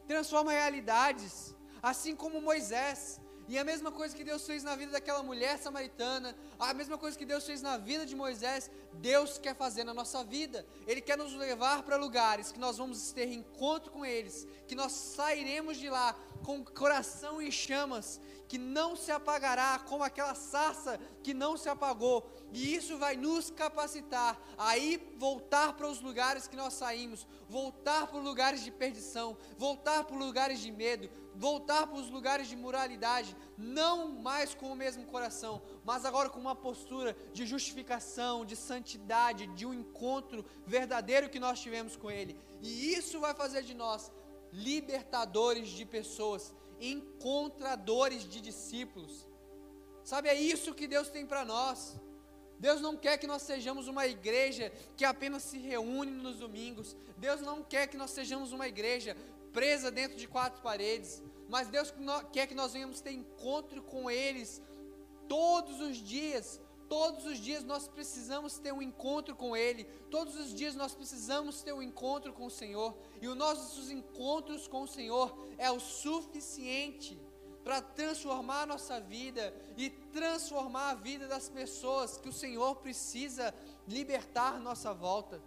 transforma 0.06 0.52
realidades, 0.52 1.54
assim 1.82 2.14
como 2.14 2.40
Moisés, 2.40 3.20
E 3.48 3.58
a 3.58 3.64
mesma 3.64 3.90
coisa 3.90 4.14
que 4.14 4.22
Deus 4.22 4.46
fez 4.46 4.62
na 4.62 4.76
vida 4.76 4.92
daquela 4.92 5.22
mulher 5.22 5.58
samaritana, 5.58 6.36
a 6.58 6.74
mesma 6.74 6.98
coisa 6.98 7.16
que 7.16 7.24
Deus 7.24 7.46
fez 7.46 7.62
na 7.62 7.78
vida 7.78 8.04
de 8.04 8.14
Moisés, 8.14 8.70
Deus 8.92 9.38
quer 9.38 9.56
fazer 9.56 9.84
na 9.84 9.94
nossa 9.94 10.22
vida. 10.22 10.66
Ele 10.86 11.00
quer 11.00 11.16
nos 11.16 11.32
levar 11.32 11.82
para 11.82 11.96
lugares 11.96 12.52
que 12.52 12.58
nós 12.58 12.76
vamos 12.76 13.10
ter 13.10 13.32
encontro 13.32 13.90
com 13.90 14.04
eles, 14.04 14.46
que 14.66 14.74
nós 14.74 14.92
sairemos 14.92 15.78
de 15.78 15.88
lá 15.88 16.14
com 16.42 16.58
o 16.58 16.64
coração 16.64 17.40
em 17.40 17.50
chamas, 17.50 18.20
que 18.48 18.56
não 18.56 18.96
se 18.96 19.12
apagará, 19.12 19.78
como 19.78 20.02
aquela 20.02 20.34
sarça 20.34 20.98
que 21.22 21.34
não 21.34 21.56
se 21.56 21.68
apagou. 21.68 22.26
E 22.52 22.74
isso 22.74 22.96
vai 22.96 23.14
nos 23.14 23.50
capacitar 23.50 24.40
a 24.56 24.78
ir 24.78 25.14
voltar 25.18 25.74
para 25.74 25.86
os 25.86 26.00
lugares 26.00 26.48
que 26.48 26.56
nós 26.56 26.72
saímos, 26.74 27.26
voltar 27.48 28.06
para 28.06 28.18
os 28.18 28.24
lugares 28.24 28.64
de 28.64 28.70
perdição, 28.70 29.36
voltar 29.58 30.04
para 30.04 30.16
os 30.16 30.24
lugares 30.24 30.60
de 30.60 30.72
medo, 30.72 31.10
voltar 31.34 31.86
para 31.86 31.98
os 31.98 32.10
lugares 32.10 32.48
de 32.48 32.56
moralidade, 32.56 33.36
não 33.56 34.08
mais 34.08 34.54
com 34.54 34.72
o 34.72 34.76
mesmo 34.76 35.04
coração, 35.04 35.62
mas 35.84 36.04
agora 36.04 36.30
com 36.30 36.40
uma 36.40 36.56
postura 36.56 37.14
de 37.34 37.46
justificação, 37.46 38.44
de 38.44 38.56
santidade, 38.56 39.46
de 39.48 39.66
um 39.66 39.74
encontro 39.74 40.44
verdadeiro 40.66 41.28
que 41.28 41.38
nós 41.38 41.60
tivemos 41.60 41.96
com 41.96 42.10
Ele. 42.10 42.36
E 42.60 42.94
isso 42.94 43.20
vai 43.20 43.34
fazer 43.34 43.62
de 43.62 43.74
nós 43.74 44.10
libertadores 44.52 45.68
de 45.68 45.84
pessoas, 45.84 46.54
encontradores 46.80 48.28
de 48.28 48.40
discípulos. 48.40 49.26
Sabe, 50.04 50.28
é 50.28 50.34
isso 50.34 50.74
que 50.74 50.86
Deus 50.86 51.08
tem 51.08 51.26
para 51.26 51.44
nós. 51.44 51.96
Deus 52.58 52.80
não 52.80 52.96
quer 52.96 53.18
que 53.18 53.26
nós 53.26 53.42
sejamos 53.42 53.86
uma 53.86 54.06
igreja 54.06 54.72
que 54.96 55.04
apenas 55.04 55.42
se 55.44 55.58
reúne 55.58 56.10
nos 56.10 56.38
domingos. 56.38 56.96
Deus 57.16 57.40
não 57.40 57.62
quer 57.62 57.86
que 57.86 57.96
nós 57.96 58.10
sejamos 58.10 58.52
uma 58.52 58.66
igreja 58.66 59.16
presa 59.52 59.90
dentro 59.90 60.16
de 60.16 60.26
quatro 60.26 60.60
paredes, 60.60 61.22
mas 61.48 61.68
Deus 61.68 61.92
quer 62.32 62.46
que 62.46 62.54
nós 62.54 62.72
venhamos 62.72 63.00
ter 63.00 63.12
encontro 63.12 63.82
com 63.82 64.10
eles 64.10 64.60
todos 65.28 65.80
os 65.80 65.96
dias. 65.96 66.60
Todos 66.88 67.26
os 67.26 67.38
dias 67.38 67.64
nós 67.64 67.86
precisamos 67.86 68.58
ter 68.58 68.72
um 68.72 68.80
encontro 68.80 69.36
com 69.36 69.56
Ele. 69.56 69.84
Todos 70.10 70.34
os 70.36 70.54
dias 70.54 70.74
nós 70.74 70.94
precisamos 70.94 71.62
ter 71.62 71.72
um 71.72 71.82
encontro 71.82 72.32
com 72.32 72.46
o 72.46 72.50
Senhor. 72.50 72.96
E 73.20 73.28
os 73.28 73.36
nossos 73.36 73.90
encontros 73.90 74.66
com 74.66 74.82
o 74.82 74.88
Senhor 74.88 75.36
é 75.58 75.70
o 75.70 75.78
suficiente 75.78 77.20
para 77.62 77.82
transformar 77.82 78.62
a 78.62 78.66
nossa 78.66 78.98
vida 78.98 79.54
e 79.76 79.90
transformar 79.90 80.90
a 80.90 80.94
vida 80.94 81.28
das 81.28 81.50
pessoas 81.50 82.16
que 82.16 82.28
o 82.28 82.32
Senhor 82.32 82.76
precisa 82.76 83.54
libertar 83.86 84.54
à 84.54 84.58
nossa 84.58 84.94
volta. 84.94 85.42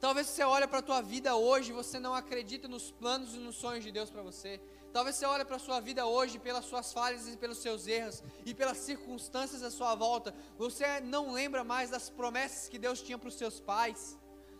Talvez 0.00 0.26
você 0.26 0.42
olhe 0.42 0.66
para 0.66 0.80
a 0.80 0.82
tua 0.82 1.00
vida 1.00 1.36
hoje 1.36 1.70
e 1.70 1.72
você 1.72 2.00
não 2.00 2.12
acredita 2.12 2.66
nos 2.66 2.90
planos 2.90 3.36
e 3.36 3.38
nos 3.38 3.54
sonhos 3.54 3.84
de 3.84 3.92
Deus 3.92 4.10
para 4.10 4.20
você. 4.20 4.60
Talvez 4.92 5.16
você 5.16 5.24
olhe 5.24 5.44
para 5.44 5.56
a 5.56 5.58
sua 5.58 5.80
vida 5.80 6.06
hoje 6.06 6.38
pelas 6.38 6.66
suas 6.66 6.92
falhas 6.92 7.26
e 7.26 7.36
pelos 7.36 7.58
seus 7.58 7.86
erros 7.86 8.22
e 8.44 8.52
pelas 8.52 8.76
circunstâncias 8.76 9.62
à 9.62 9.70
sua 9.70 9.94
volta. 9.94 10.34
Você 10.58 11.00
não 11.00 11.32
lembra 11.32 11.64
mais 11.64 11.88
das 11.88 12.10
promessas 12.10 12.68
que 12.68 12.78
Deus 12.78 13.00
tinha 13.00 13.18
para 13.18 13.28
os 13.28 13.34
seus 13.34 13.58
pais. 13.58 14.18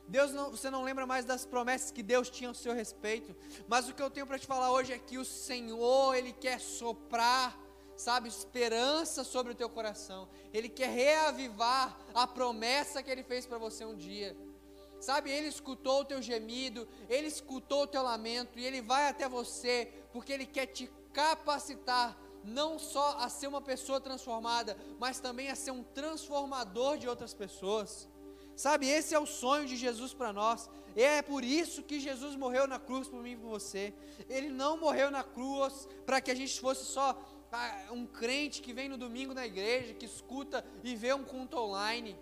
Deus 0.09 0.33
não, 0.33 0.51
você 0.51 0.71
não 0.71 0.83
lembra 0.83 1.07
mais 1.07 1.25
das 1.27 1.45
promessas 1.45 1.91
que 1.91 2.03
Deus 2.03 2.31
tinha 2.31 2.49
ao 2.49 2.55
seu 2.55 2.73
respeito. 2.73 3.37
Mas 3.69 3.89
o 3.89 3.95
que 3.95 4.03
eu 4.03 4.11
tenho 4.11 4.27
para 4.27 4.39
te 4.39 4.47
falar 4.47 4.71
hoje 4.71 4.93
é 4.93 4.99
que 4.99 5.19
o 5.19 5.25
Senhor, 5.25 6.15
Ele 6.15 6.33
quer 6.33 6.61
soprar, 6.61 7.59
sabe, 7.95 8.29
esperança 8.29 9.25
sobre 9.25 9.53
o 9.53 9.55
teu 9.55 9.69
coração. 9.69 10.29
Ele 10.53 10.69
quer 10.69 10.89
reavivar 10.89 11.99
a 12.15 12.27
promessa 12.27 13.03
que 13.03 13.11
Ele 13.11 13.23
fez 13.23 13.45
para 13.47 13.59
você 13.59 13.85
um 13.85 13.95
dia. 13.95 14.35
Sabe, 15.01 15.31
Ele 15.31 15.49
escutou 15.49 16.03
o 16.03 16.05
teu 16.05 16.23
gemido, 16.23 16.87
Ele 17.09 17.27
escutou 17.27 17.83
o 17.83 17.87
teu 17.87 18.03
lamento 18.03 18.59
e 18.59 18.65
Ele 18.65 18.81
vai 18.81 19.09
até 19.09 19.29
você, 19.29 19.93
porque 20.13 20.33
Ele 20.33 20.47
quer 20.47 20.67
te 20.67 20.91
capacitar 21.13 22.19
não 22.45 22.79
só 22.79 23.19
a 23.19 23.29
ser 23.29 23.47
uma 23.47 23.61
pessoa 23.61 24.01
transformada, 24.01 24.77
mas 24.99 25.21
também 25.21 25.49
a 25.49 25.55
ser 25.55 25.71
um 25.71 25.83
transformador 25.83 26.99
de 26.99 27.09
outras 27.09 27.33
pessoas. 27.33 28.09
Sabe, 28.57 28.89
esse 28.89 29.15
é 29.15 29.19
o 29.19 29.27
sonho 29.27 29.67
de 29.67 29.77
Jesus 29.77 30.13
para 30.13 30.33
nós. 30.33 30.69
E 30.95 31.03
é 31.03 31.23
por 31.23 31.43
isso 31.43 31.83
que 31.83 31.99
Jesus 31.99 32.37
morreu 32.37 32.67
na 32.67 32.79
cruz 32.79 33.09
por 33.09 33.23
mim 33.23 33.33
e 33.33 33.37
por 33.37 33.49
você. 33.49 33.95
Ele 34.29 34.51
não 34.51 34.77
morreu 34.77 35.11
na 35.11 35.25
cruz 35.25 35.89
para 36.05 36.21
que 36.21 36.31
a 36.31 36.35
gente 36.35 36.61
fosse 36.61 36.85
só 36.85 37.19
ah, 37.51 37.89
um 37.91 38.07
crente 38.07 38.61
que 38.61 38.73
vem 38.73 38.89
no 38.89 38.99
domingo 38.99 39.33
na 39.33 39.47
igreja, 39.47 39.95
que 39.95 40.07
escuta 40.07 40.65
e 40.85 40.95
vê 40.95 41.15
um 41.15 41.25
culto 41.25 41.57
online. 41.57 42.17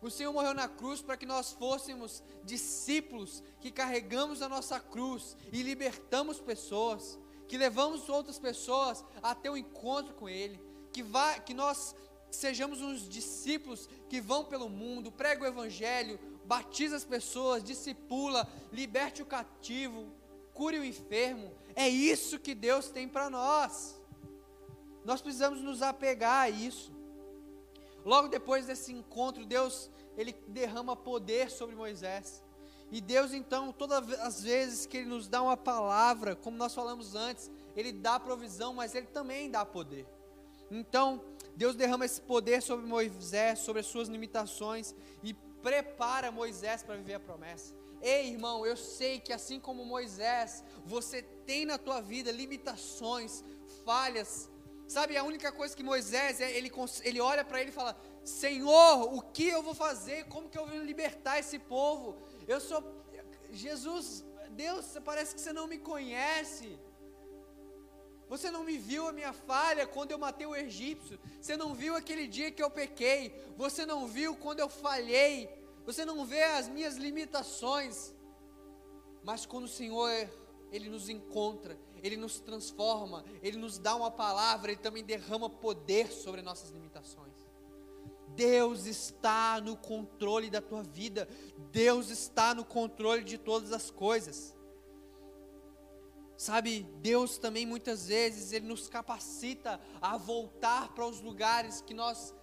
O 0.00 0.10
Senhor 0.10 0.32
morreu 0.32 0.54
na 0.54 0.68
cruz 0.68 1.02
para 1.02 1.16
que 1.16 1.26
nós 1.26 1.52
fôssemos 1.52 2.22
discípulos 2.44 3.42
que 3.60 3.70
carregamos 3.70 4.42
a 4.42 4.48
nossa 4.48 4.78
cruz 4.78 5.36
e 5.52 5.62
libertamos 5.62 6.40
pessoas, 6.40 7.18
que 7.48 7.56
levamos 7.56 8.08
outras 8.08 8.38
pessoas 8.38 9.04
a 9.22 9.34
ter 9.34 9.50
um 9.50 9.56
encontro 9.56 10.14
com 10.14 10.28
Ele, 10.28 10.60
que, 10.92 11.02
vai, 11.02 11.40
que 11.40 11.54
nós 11.54 11.94
sejamos 12.30 12.80
uns 12.80 13.08
discípulos 13.08 13.88
que 14.08 14.20
vão 14.20 14.44
pelo 14.44 14.68
mundo, 14.68 15.12
pregam 15.12 15.44
o 15.44 15.48
Evangelho, 15.48 16.18
batiza 16.44 16.96
as 16.96 17.04
pessoas, 17.04 17.62
discipula, 17.62 18.48
liberte 18.72 19.22
o 19.22 19.26
cativo, 19.26 20.12
cure 20.54 20.78
o 20.78 20.84
enfermo. 20.84 21.52
É 21.74 21.88
isso 21.88 22.38
que 22.38 22.54
Deus 22.54 22.88
tem 22.88 23.08
para 23.08 23.28
nós. 23.28 24.00
Nós 25.04 25.20
precisamos 25.20 25.60
nos 25.60 25.82
apegar 25.82 26.42
a 26.42 26.50
isso. 26.50 26.92
Logo 28.04 28.28
depois 28.28 28.66
desse 28.66 28.92
encontro, 28.92 29.44
Deus 29.44 29.90
ele 30.16 30.32
derrama 30.48 30.96
poder 30.96 31.50
sobre 31.50 31.76
Moisés. 31.76 32.42
E 32.90 33.00
Deus, 33.00 33.32
então, 33.32 33.72
todas 33.72 34.12
as 34.20 34.42
vezes 34.42 34.86
que 34.86 34.98
Ele 34.98 35.08
nos 35.08 35.26
dá 35.26 35.42
uma 35.42 35.56
palavra, 35.56 36.36
como 36.36 36.56
nós 36.56 36.74
falamos 36.74 37.14
antes, 37.14 37.50
Ele 37.76 37.92
dá 37.92 38.18
provisão, 38.20 38.74
mas 38.74 38.94
Ele 38.94 39.06
também 39.06 39.50
dá 39.50 39.64
poder. 39.64 40.06
Então, 40.70 41.20
Deus 41.56 41.74
derrama 41.74 42.04
esse 42.04 42.20
poder 42.20 42.62
sobre 42.62 42.86
Moisés, 42.86 43.60
sobre 43.60 43.80
as 43.80 43.86
suas 43.86 44.08
limitações, 44.08 44.94
e 45.22 45.34
prepara 45.62 46.30
Moisés 46.30 46.82
para 46.82 46.96
viver 46.96 47.14
a 47.14 47.20
promessa. 47.20 47.74
Ei, 48.00 48.30
irmão, 48.30 48.64
eu 48.64 48.76
sei 48.76 49.18
que 49.18 49.32
assim 49.32 49.58
como 49.58 49.84
Moisés, 49.84 50.62
você 50.84 51.22
tem 51.22 51.64
na 51.64 51.78
tua 51.78 52.00
vida 52.00 52.30
limitações, 52.30 53.42
falhas. 53.84 54.50
Sabe, 54.86 55.16
a 55.16 55.24
única 55.24 55.50
coisa 55.50 55.76
que 55.76 55.82
Moisés, 55.82 56.40
é, 56.40 56.56
ele, 56.56 56.70
ele 57.02 57.20
olha 57.20 57.44
para 57.44 57.60
ele 57.60 57.70
e 57.70 57.72
fala: 57.72 57.98
Senhor, 58.22 59.12
o 59.12 59.20
que 59.20 59.48
eu 59.48 59.62
vou 59.62 59.74
fazer? 59.74 60.24
Como 60.26 60.48
que 60.48 60.56
eu 60.56 60.66
vou 60.66 60.78
libertar 60.84 61.38
esse 61.38 61.58
povo? 61.58 62.16
Eu 62.46 62.60
sou 62.60 62.82
Jesus, 63.50 64.24
Deus, 64.50 64.86
parece 65.04 65.34
que 65.34 65.40
você 65.40 65.52
não 65.52 65.66
me 65.66 65.78
conhece. 65.78 66.78
Você 68.28 68.50
não 68.50 68.64
me 68.64 68.76
viu 68.76 69.06
a 69.06 69.12
minha 69.12 69.32
falha 69.32 69.86
quando 69.86 70.10
eu 70.10 70.18
matei 70.18 70.46
o 70.46 70.56
egípcio. 70.56 71.18
Você 71.40 71.56
não 71.56 71.74
viu 71.74 71.94
aquele 71.94 72.26
dia 72.26 72.50
que 72.50 72.62
eu 72.62 72.70
pequei. 72.70 73.34
Você 73.56 73.86
não 73.86 74.06
viu 74.06 74.36
quando 74.36 74.60
eu 74.60 74.68
falhei. 74.68 75.48
Você 75.84 76.04
não 76.04 76.24
vê 76.24 76.42
as 76.42 76.68
minhas 76.68 76.96
limitações. 76.96 78.12
Mas 79.22 79.46
quando 79.46 79.64
o 79.64 79.68
Senhor 79.68 80.10
ele 80.72 80.88
nos 80.88 81.08
encontra, 81.08 81.78
ele 82.02 82.16
nos 82.16 82.40
transforma, 82.40 83.24
ele 83.42 83.56
nos 83.56 83.78
dá 83.78 83.94
uma 83.94 84.10
palavra, 84.10 84.72
ele 84.72 84.80
também 84.80 85.04
derrama 85.04 85.48
poder 85.48 86.10
sobre 86.10 86.42
nossas 86.42 86.70
limitações. 86.70 87.35
Deus 88.36 88.86
está 88.86 89.60
no 89.60 89.76
controle 89.76 90.50
da 90.50 90.60
tua 90.60 90.82
vida, 90.82 91.26
Deus 91.72 92.10
está 92.10 92.54
no 92.54 92.64
controle 92.64 93.24
de 93.24 93.38
todas 93.38 93.72
as 93.72 93.90
coisas. 93.90 94.54
Sabe, 96.36 96.86
Deus 97.00 97.38
também 97.38 97.64
muitas 97.64 98.08
vezes 98.08 98.52
ele 98.52 98.66
nos 98.66 98.88
capacita 98.88 99.80
a 100.02 100.18
voltar 100.18 100.92
para 100.92 101.06
os 101.06 101.22
lugares 101.22 101.80
que 101.80 101.94
nós 101.94 102.34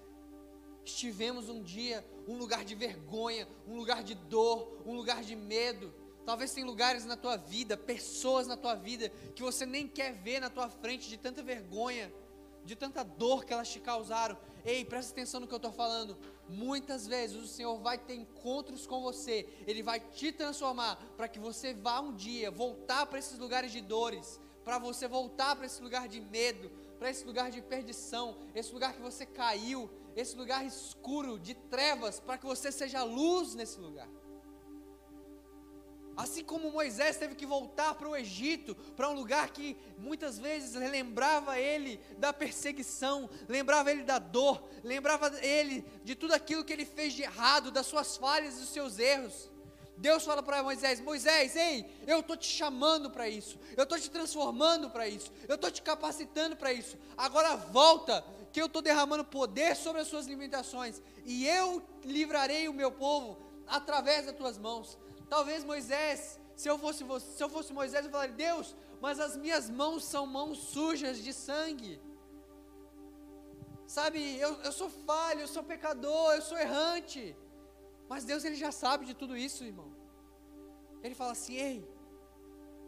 estivemos 0.84 1.48
um 1.48 1.62
dia, 1.62 2.04
um 2.28 2.36
lugar 2.36 2.66
de 2.66 2.74
vergonha, 2.74 3.48
um 3.68 3.76
lugar 3.76 4.04
de 4.04 4.16
dor, 4.16 4.82
um 4.86 4.96
lugar 4.96 5.24
de 5.24 5.36
medo. 5.36 5.94
Talvez 6.26 6.54
tem 6.54 6.64
lugares 6.64 7.06
na 7.06 7.16
tua 7.16 7.38
vida, 7.38 7.78
pessoas 7.78 8.48
na 8.48 8.58
tua 8.58 8.76
vida 8.76 9.10
que 9.36 9.44
você 9.44 9.66
nem 9.66 9.88
quer 9.88 10.14
ver 10.14 10.40
na 10.40 10.50
tua 10.50 10.70
frente 10.70 11.08
de 11.08 11.18
tanta 11.18 11.44
vergonha, 11.44 12.12
de 12.66 12.76
tanta 12.76 13.04
dor 13.04 13.46
que 13.46 13.54
elas 13.54 13.70
te 13.70 13.80
causaram. 13.80 14.38
Ei, 14.66 14.86
presta 14.86 15.12
atenção 15.12 15.42
no 15.42 15.48
que 15.48 15.54
eu 15.54 15.58
estou 15.58 15.72
falando. 15.72 16.18
Muitas 16.48 17.06
vezes 17.06 17.36
o 17.36 17.48
Senhor 17.48 17.78
vai 17.80 17.98
ter 17.98 18.16
encontros 18.16 18.88
com 18.88 19.02
você, 19.02 19.48
Ele 19.68 19.84
vai 19.84 20.00
te 20.00 20.32
transformar 20.32 20.96
para 21.18 21.28
que 21.28 21.40
você 21.40 21.74
vá 21.74 22.00
um 22.00 22.14
dia 22.14 22.50
voltar 22.50 23.06
para 23.06 23.20
esses 23.20 23.38
lugares 23.38 23.72
de 23.72 23.82
dores, 23.82 24.40
para 24.64 24.78
você 24.78 25.08
voltar 25.08 25.56
para 25.56 25.66
esse 25.66 25.82
lugar 25.82 26.08
de 26.08 26.22
medo, 26.22 26.72
para 26.98 27.10
esse 27.10 27.26
lugar 27.26 27.52
de 27.52 27.62
perdição, 27.62 28.38
esse 28.56 28.74
lugar 28.74 28.94
que 28.94 29.02
você 29.02 29.26
caiu, 29.26 29.90
esse 30.16 30.36
lugar 30.36 30.66
escuro 30.66 31.38
de 31.38 31.54
trevas, 31.54 32.20
para 32.20 32.38
que 32.38 32.46
você 32.46 32.72
seja 32.72 33.04
luz 33.04 33.56
nesse 33.56 33.80
lugar. 33.80 34.08
Assim 36.16 36.44
como 36.44 36.72
Moisés 36.72 37.18
teve 37.18 37.34
que 37.36 37.46
voltar 37.46 37.96
para 37.96 38.08
o 38.08 38.16
Egito, 38.16 38.76
para 38.96 39.10
um 39.10 39.14
lugar 39.14 39.50
que 39.50 39.76
muitas 39.98 40.38
vezes 40.38 40.74
lembrava 40.74 41.60
ele 41.60 42.00
da 42.18 42.32
perseguição, 42.32 43.30
lembrava 43.48 43.92
ele 43.92 44.04
da 44.04 44.20
dor, 44.20 44.64
lembrava 44.84 45.32
ele 45.44 45.84
de 46.04 46.14
tudo 46.16 46.34
aquilo 46.34 46.64
que 46.64 46.72
ele 46.72 46.86
fez 46.86 47.14
de 47.14 47.24
errado, 47.24 47.72
das 47.72 47.88
suas 47.88 48.16
falhas 48.16 48.56
e 48.56 48.60
dos 48.60 48.70
seus 48.70 49.00
erros. 49.00 49.50
Deus 49.98 50.24
fala 50.24 50.44
para 50.44 50.64
Moisés: 50.64 51.00
Moisés, 51.00 51.56
ei, 51.56 51.86
eu 52.06 52.20
estou 52.20 52.36
te 52.36 52.48
chamando 52.48 53.10
para 53.10 53.28
isso, 53.28 53.60
eu 53.76 53.84
estou 53.84 54.00
te 54.00 54.10
transformando 54.10 54.90
para 54.90 55.08
isso, 55.08 55.32
eu 55.48 55.56
estou 55.56 55.72
te 55.72 55.82
capacitando 55.82 56.56
para 56.56 56.74
isso. 56.74 56.98
Agora 57.18 57.56
volta, 57.56 58.24
que 58.52 58.62
eu 58.62 58.68
estou 58.68 58.82
derramando 58.82 59.26
poder 59.26 59.76
sobre 59.76 60.02
as 60.02 60.08
suas 60.08 60.28
limitações, 60.28 61.02
e 61.26 61.48
eu 61.48 61.82
livrarei 62.04 62.68
o 62.68 62.74
meu 62.74 62.92
povo 62.92 63.38
através 63.66 64.26
das 64.26 64.36
tuas 64.36 64.58
mãos. 64.58 64.98
Talvez 65.30 65.64
Moisés, 65.64 66.40
se 66.56 66.70
eu 66.70 66.78
fosse, 66.78 67.04
se 67.22 67.44
eu 67.44 67.50
fosse 67.50 67.74
Moisés, 67.74 68.06
eu 68.06 68.12
falaria: 68.12 68.36
Deus, 68.36 68.76
mas 69.02 69.20
as 69.20 69.36
minhas 69.36 69.70
mãos 69.70 70.04
são 70.04 70.26
mãos 70.26 70.58
sujas 70.58 71.18
de 71.18 71.34
sangue. 71.34 72.02
Sabe, 73.86 74.38
eu, 74.40 74.54
eu 74.62 74.72
sou 74.72 74.90
falho, 74.90 75.42
eu 75.42 75.48
sou 75.48 75.64
pecador, 75.64 76.34
eu 76.34 76.42
sou 76.42 76.58
errante. 76.58 77.36
Mas 78.08 78.26
Deus 78.26 78.44
ele 78.44 78.56
já 78.56 78.72
sabe 78.72 79.06
de 79.06 79.14
tudo 79.14 79.36
isso, 79.36 79.64
irmão. 79.64 79.92
Ele 81.04 81.16
fala 81.16 81.34
assim: 81.34 81.56
ei, 81.56 81.88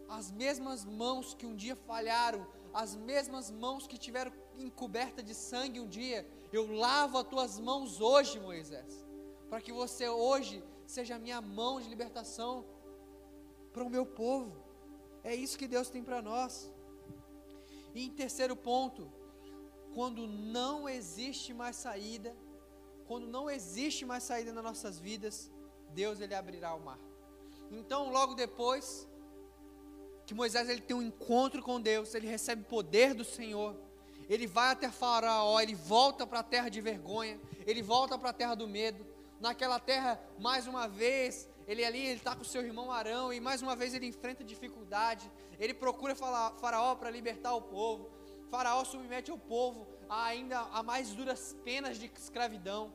as 0.07 0.31
mesmas 0.31 0.85
mãos 0.85 1.33
que 1.33 1.45
um 1.45 1.55
dia 1.55 1.75
falharam, 1.75 2.47
as 2.73 2.95
mesmas 2.95 3.49
mãos 3.51 3.87
que 3.87 3.97
tiveram 3.97 4.31
encoberta 4.57 5.21
de 5.23 5.33
sangue 5.33 5.79
um 5.79 5.87
dia, 5.87 6.27
eu 6.51 6.71
lavo 6.71 7.17
as 7.17 7.27
tuas 7.27 7.59
mãos 7.59 7.99
hoje, 7.99 8.39
Moisés, 8.39 9.05
para 9.49 9.61
que 9.61 9.71
você 9.71 10.07
hoje 10.07 10.63
seja 10.85 11.15
a 11.15 11.19
minha 11.19 11.41
mão 11.41 11.79
de 11.81 11.87
libertação 11.89 12.65
para 13.73 13.83
o 13.83 13.89
meu 13.89 14.05
povo. 14.05 14.55
É 15.23 15.33
isso 15.33 15.57
que 15.57 15.67
Deus 15.67 15.89
tem 15.89 16.03
para 16.03 16.21
nós. 16.21 16.71
E 17.93 18.05
em 18.05 18.11
terceiro 18.11 18.55
ponto, 18.55 19.11
quando 19.93 20.27
não 20.27 20.87
existe 20.87 21.53
mais 21.53 21.75
saída, 21.75 22.35
quando 23.07 23.27
não 23.27 23.49
existe 23.49 24.05
mais 24.05 24.23
saída 24.23 24.51
nas 24.51 24.63
nossas 24.63 24.99
vidas, 24.99 25.51
Deus 25.93 26.19
ele 26.19 26.35
abrirá 26.35 26.73
o 26.75 26.79
mar. 26.79 26.99
Então, 27.71 28.11
logo 28.11 28.35
depois 28.35 29.07
que 30.25 30.33
Moisés 30.33 30.67
ele 30.69 30.81
tem 30.81 30.95
um 30.95 31.01
encontro 31.01 31.61
com 31.61 31.79
Deus, 31.79 32.13
ele 32.13 32.27
recebe 32.27 32.63
poder 32.63 33.13
do 33.13 33.23
Senhor. 33.23 33.75
Ele 34.27 34.47
vai 34.47 34.71
até 34.71 34.89
Faraó, 34.89 35.59
ele 35.59 35.75
volta 35.75 36.25
para 36.25 36.39
a 36.39 36.43
terra 36.43 36.67
de 36.67 36.81
vergonha, 36.81 37.39
ele 37.65 37.81
volta 37.81 38.17
para 38.17 38.31
a 38.31 38.33
terra 38.33 38.55
do 38.55 38.67
medo. 38.67 39.05
Naquela 39.39 39.79
terra, 39.79 40.19
mais 40.39 40.65
uma 40.67 40.87
vez, 40.87 41.49
ele 41.67 41.83
ali 41.83 41.99
ele 41.99 42.17
está 42.17 42.35
com 42.35 42.43
seu 42.43 42.61
irmão 42.61 42.91
Arão 42.91 43.33
e 43.33 43.39
mais 43.39 43.61
uma 43.61 43.75
vez 43.75 43.93
ele 43.93 44.07
enfrenta 44.07 44.43
dificuldade. 44.43 45.31
Ele 45.59 45.73
procura 45.73 46.15
Faraó 46.15 46.95
para 46.95 47.09
libertar 47.09 47.53
o 47.53 47.61
povo. 47.61 48.09
Faraó 48.49 48.83
submete 48.83 49.31
o 49.31 49.37
povo 49.37 49.87
a 50.07 50.25
ainda 50.25 50.59
a 50.71 50.83
mais 50.83 51.13
duras 51.13 51.55
penas 51.63 51.97
de 51.97 52.11
escravidão. 52.15 52.93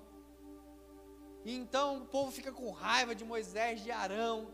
E 1.45 1.55
então 1.57 1.99
o 1.99 2.07
povo 2.07 2.31
fica 2.31 2.53
com 2.53 2.71
raiva 2.71 3.15
de 3.15 3.25
Moisés, 3.25 3.83
de 3.83 3.91
Arão, 3.91 4.49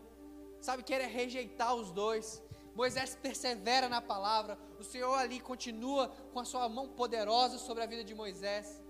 sabe, 0.61 0.83
quer 0.83 1.01
rejeitar 1.01 1.75
os 1.75 1.91
dois. 1.91 2.41
Moisés 2.73 3.15
persevera 3.15 3.89
na 3.89 4.01
palavra, 4.01 4.57
o 4.79 4.83
Senhor 4.83 5.15
ali 5.15 5.39
continua 5.39 6.09
com 6.31 6.39
a 6.39 6.45
sua 6.45 6.69
mão 6.69 6.87
poderosa 6.87 7.57
sobre 7.57 7.83
a 7.83 7.87
vida 7.87 8.03
de 8.03 8.13
Moisés. 8.13 8.81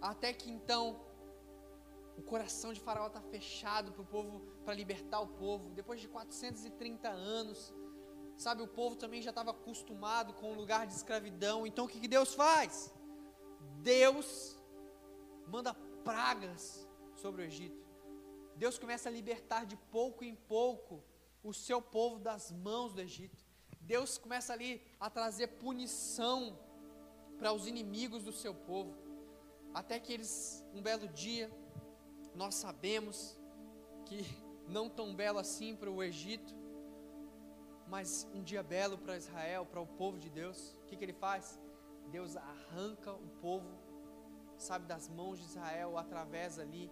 Até 0.00 0.32
que 0.32 0.50
então 0.50 1.00
o 2.18 2.22
coração 2.22 2.72
de 2.72 2.80
Faraó 2.80 3.06
está 3.06 3.22
fechado 3.22 3.92
para 3.92 4.02
o 4.02 4.06
povo, 4.06 4.40
para 4.64 4.74
libertar 4.74 5.20
o 5.20 5.28
povo. 5.28 5.70
Depois 5.70 6.00
de 6.00 6.08
430 6.08 7.08
anos, 7.08 7.72
Sabe, 8.38 8.62
o 8.62 8.68
povo 8.68 8.94
também 8.94 9.20
já 9.20 9.30
estava 9.30 9.50
acostumado 9.50 10.32
com 10.32 10.52
o 10.52 10.54
lugar 10.54 10.86
de 10.86 10.94
escravidão. 10.94 11.66
Então 11.66 11.86
o 11.86 11.88
que, 11.88 11.98
que 11.98 12.06
Deus 12.06 12.34
faz? 12.34 12.94
Deus 13.82 14.56
manda 15.48 15.74
pragas 16.04 16.88
sobre 17.16 17.42
o 17.42 17.44
Egito. 17.44 17.84
Deus 18.54 18.78
começa 18.78 19.08
a 19.08 19.12
libertar 19.12 19.66
de 19.66 19.76
pouco 19.76 20.22
em 20.22 20.36
pouco 20.36 21.02
o 21.42 21.52
seu 21.52 21.82
povo 21.82 22.20
das 22.20 22.52
mãos 22.52 22.92
do 22.92 23.00
Egito. 23.00 23.44
Deus 23.80 24.16
começa 24.18 24.52
ali 24.52 24.80
a 25.00 25.10
trazer 25.10 25.48
punição 25.64 26.56
para 27.38 27.52
os 27.52 27.66
inimigos 27.66 28.22
do 28.22 28.32
seu 28.32 28.54
povo. 28.54 28.96
Até 29.74 29.98
que 29.98 30.12
eles, 30.12 30.64
um 30.72 30.80
belo 30.80 31.08
dia, 31.08 31.50
nós 32.38 32.54
sabemos 32.54 33.36
que 34.06 34.24
não 34.68 34.88
tão 34.88 35.12
belo 35.12 35.40
assim 35.40 35.74
para 35.74 35.90
o 35.90 36.00
Egito, 36.00 36.54
mas 37.88 38.28
um 38.32 38.40
dia 38.40 38.62
belo 38.62 38.96
para 38.96 39.16
Israel, 39.16 39.66
para 39.66 39.80
o 39.80 39.86
povo 39.86 40.20
de 40.20 40.30
Deus. 40.30 40.76
O 40.82 40.84
que, 40.86 40.96
que 40.96 41.04
ele 41.04 41.12
faz? 41.12 41.60
Deus 42.12 42.36
arranca 42.36 43.12
o 43.12 43.28
povo, 43.40 43.68
sabe, 44.56 44.86
das 44.86 45.08
mãos 45.08 45.40
de 45.40 45.46
Israel 45.46 45.98
através 45.98 46.60
ali 46.60 46.88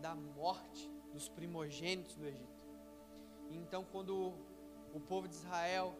da 0.00 0.14
morte 0.14 0.88
dos 1.12 1.28
primogênitos 1.28 2.14
do 2.14 2.26
Egito. 2.26 2.64
Então, 3.50 3.84
quando 3.90 4.32
o 4.94 5.00
povo 5.00 5.26
de 5.26 5.34
Israel 5.34 5.92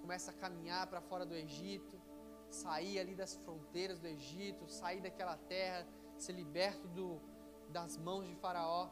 começa 0.00 0.30
a 0.30 0.34
caminhar 0.34 0.86
para 0.86 1.00
fora 1.00 1.26
do 1.26 1.34
Egito, 1.34 2.00
sair 2.48 3.00
ali 3.00 3.16
das 3.16 3.34
fronteiras 3.34 3.98
do 3.98 4.06
Egito, 4.06 4.68
sair 4.68 5.00
daquela 5.00 5.36
terra, 5.36 5.84
ser 6.16 6.34
liberto 6.34 6.86
do, 6.88 7.20
das 7.68 7.96
mãos 7.96 8.26
de 8.26 8.34
Faraó, 8.36 8.88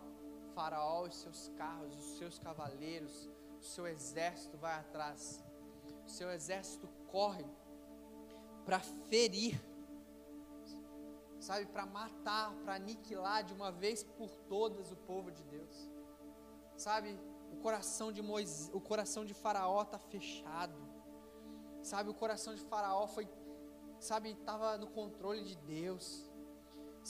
Faraó 0.55 1.07
e 1.07 1.12
seus 1.12 1.49
carros, 1.57 1.95
os 1.99 2.19
seus 2.19 2.39
cavaleiros, 2.39 3.29
o 3.61 3.65
seu 3.65 3.87
exército 3.87 4.57
vai 4.57 4.75
atrás, 4.75 5.45
o 6.05 6.09
seu 6.09 6.31
exército 6.31 6.89
corre 7.11 7.45
para 8.65 8.81
ferir, 8.81 9.61
sabe, 11.39 11.67
para 11.67 11.87
matar, 11.87 12.55
para 12.65 12.75
aniquilar 12.75 13.45
de 13.45 13.53
uma 13.55 13.71
vez 13.71 14.03
por 14.03 14.31
todas 14.49 14.93
o 14.93 14.97
povo 14.97 15.31
de 15.31 15.43
Deus, 15.45 15.91
sabe, 16.77 17.19
o 17.53 17.57
coração 17.57 18.11
de 18.12 18.23
Moisés, 18.23 18.71
o 18.73 18.81
coração 18.81 19.25
de 19.25 19.35
Faraó 19.35 19.83
está 19.83 19.99
fechado, 19.99 20.75
sabe, 21.83 22.11
o 22.11 22.15
coração 22.15 22.55
de 22.55 22.61
Faraó 22.62 23.07
foi, 23.07 23.29
sabe, 24.01 24.31
estava 24.31 24.77
no 24.77 24.89
controle 24.89 25.45
de 25.45 25.57
Deus, 25.57 26.26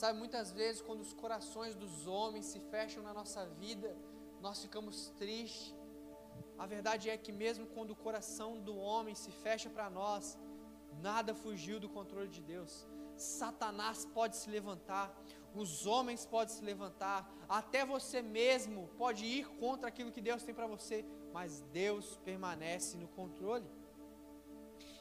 sabe, 0.01 0.19
muitas 0.19 0.53
vezes 0.53 0.83
quando 0.87 1.01
os 1.01 1.13
corações 1.23 1.75
dos 1.75 2.07
homens 2.07 2.47
se 2.53 2.61
fecham 2.75 3.03
na 3.03 3.13
nossa 3.19 3.43
vida, 3.63 3.97
nós 4.41 4.61
ficamos 4.65 5.09
tristes, 5.21 5.75
a 6.59 6.67
verdade 6.67 7.09
é 7.09 7.17
que, 7.17 7.33
mesmo 7.33 7.67
quando 7.67 7.93
o 7.93 7.97
coração 8.07 8.59
do 8.59 8.77
homem 8.77 9.15
se 9.15 9.31
fecha 9.31 9.71
para 9.71 9.89
nós, 9.89 10.39
nada 11.01 11.35
fugiu 11.35 11.79
do 11.81 11.89
controle 11.89 12.29
de 12.29 12.43
Deus. 12.43 12.87
Satanás 13.17 14.05
pode 14.19 14.37
se 14.37 14.51
levantar, 14.51 15.07
os 15.55 15.87
homens 15.87 16.27
podem 16.27 16.55
se 16.55 16.63
levantar, 16.63 17.19
até 17.49 17.85
você 17.85 18.21
mesmo 18.21 18.89
pode 18.99 19.25
ir 19.25 19.47
contra 19.63 19.89
aquilo 19.89 20.13
que 20.13 20.21
Deus 20.21 20.43
tem 20.43 20.55
para 20.55 20.67
você, 20.67 21.07
mas 21.33 21.63
Deus 21.73 22.19
permanece 22.23 22.99
no 22.99 23.09
controle. 23.09 23.69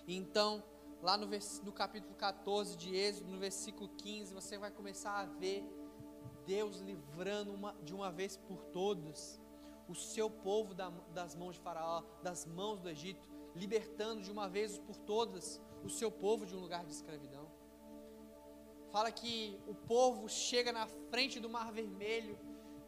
Então, 0.07 0.63
lá 1.05 1.15
no, 1.17 1.27
no 1.63 1.71
capítulo 1.71 2.15
14 2.15 2.75
de 2.75 2.95
Êxodo, 2.95 3.29
no 3.29 3.37
versículo 3.37 3.87
15, 3.89 4.33
você 4.33 4.57
vai 4.57 4.71
começar 4.71 5.19
a 5.19 5.25
ver 5.25 5.63
Deus 6.47 6.79
livrando 6.79 7.53
uma, 7.53 7.75
de 7.83 7.93
uma 7.93 8.11
vez 8.11 8.35
por 8.35 8.57
todas 8.65 9.39
o 9.87 9.93
seu 9.93 10.31
povo 10.31 10.73
das 10.73 11.35
mãos 11.35 11.57
de 11.57 11.61
Faraó, 11.61 12.01
das 12.23 12.47
mãos 12.47 12.81
do 12.81 12.89
Egito, 12.89 13.29
libertando 13.53 14.23
de 14.23 14.31
uma 14.31 14.49
vez 14.49 14.79
por 14.79 14.97
todas 14.97 15.61
o 15.83 15.91
seu 15.91 16.09
povo 16.09 16.43
de 16.43 16.55
um 16.55 16.59
lugar 16.59 16.83
de 16.83 16.93
escravidão. 16.93 17.51
Fala 18.91 19.11
que 19.11 19.61
o 19.67 19.75
povo 19.75 20.27
chega 20.27 20.71
na 20.71 20.87
frente 21.11 21.39
do 21.39 21.47
Mar 21.47 21.71
Vermelho, 21.71 22.35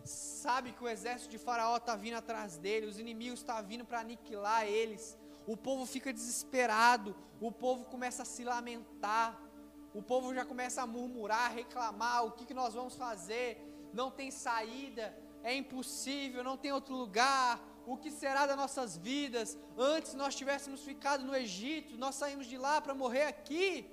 sabe 0.04 0.72
que 0.72 0.84
o 0.84 0.90
exército 0.90 1.30
de 1.30 1.38
Faraó 1.38 1.78
está 1.78 1.96
vindo 1.96 2.16
atrás 2.16 2.58
dele, 2.58 2.88
os 2.88 2.98
inimigos 2.98 3.42
estão 3.42 3.58
tá 3.58 3.62
vindo 3.62 3.86
para 3.86 4.00
aniquilar 4.00 4.66
eles. 4.66 5.16
O 5.48 5.56
povo 5.56 5.86
fica 5.86 6.12
desesperado, 6.12 7.16
o 7.42 7.52
povo 7.52 7.86
começa 7.86 8.22
a 8.24 8.26
se 8.26 8.44
lamentar, 8.44 9.42
o 9.94 10.02
povo 10.04 10.34
já 10.34 10.46
começa 10.46 10.82
a 10.82 10.88
murmurar, 10.88 11.54
reclamar: 11.54 12.26
o 12.26 12.32
que, 12.32 12.46
que 12.46 12.54
nós 12.54 12.74
vamos 12.74 12.96
fazer? 12.96 13.50
Não 13.94 14.12
tem 14.12 14.30
saída 14.30 15.06
é 15.50 15.54
impossível, 15.56 16.44
não 16.44 16.58
tem 16.58 16.72
outro 16.72 16.96
lugar. 16.96 17.52
O 17.86 17.96
que 17.96 18.12
será 18.12 18.46
das 18.46 18.58
nossas 18.58 18.98
vidas? 18.98 19.58
Antes 19.78 20.14
nós 20.14 20.36
tivéssemos 20.36 20.82
ficado 20.82 21.24
no 21.24 21.36
Egito, 21.36 21.98
nós 21.98 22.16
saímos 22.16 22.48
de 22.48 22.58
lá 22.58 22.82
para 22.82 22.94
morrer 22.94 23.24
aqui. 23.24 23.90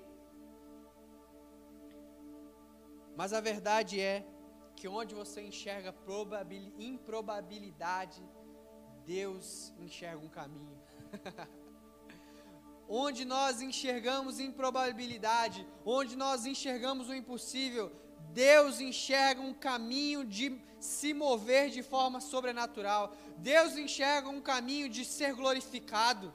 Mas 3.17 3.33
a 3.33 3.41
verdade 3.41 4.01
é 4.01 4.27
que 4.75 4.89
onde 4.89 5.15
você 5.15 5.41
enxerga 5.43 5.95
improbabilidade, 6.79 8.21
Deus 9.07 9.73
enxerga 9.79 10.25
um 10.27 10.29
caminho. 10.29 10.77
onde 12.89 13.25
nós 13.25 13.61
enxergamos 13.61 14.39
improbabilidade, 14.39 15.67
onde 15.85 16.17
nós 16.17 16.47
enxergamos 16.47 17.09
o 17.09 17.15
impossível, 17.15 17.91
Deus 18.33 18.81
enxerga 18.81 19.41
um 19.41 19.55
caminho 19.55 20.25
de 20.25 20.61
se 20.81 21.15
mover 21.15 21.71
de 21.71 21.83
forma 21.83 22.21
sobrenatural. 22.21 23.17
Deus 23.39 23.77
enxerga 23.77 24.29
um 24.29 24.41
caminho 24.41 24.89
de 24.89 25.05
ser 25.05 25.35
glorificado. 25.35 26.35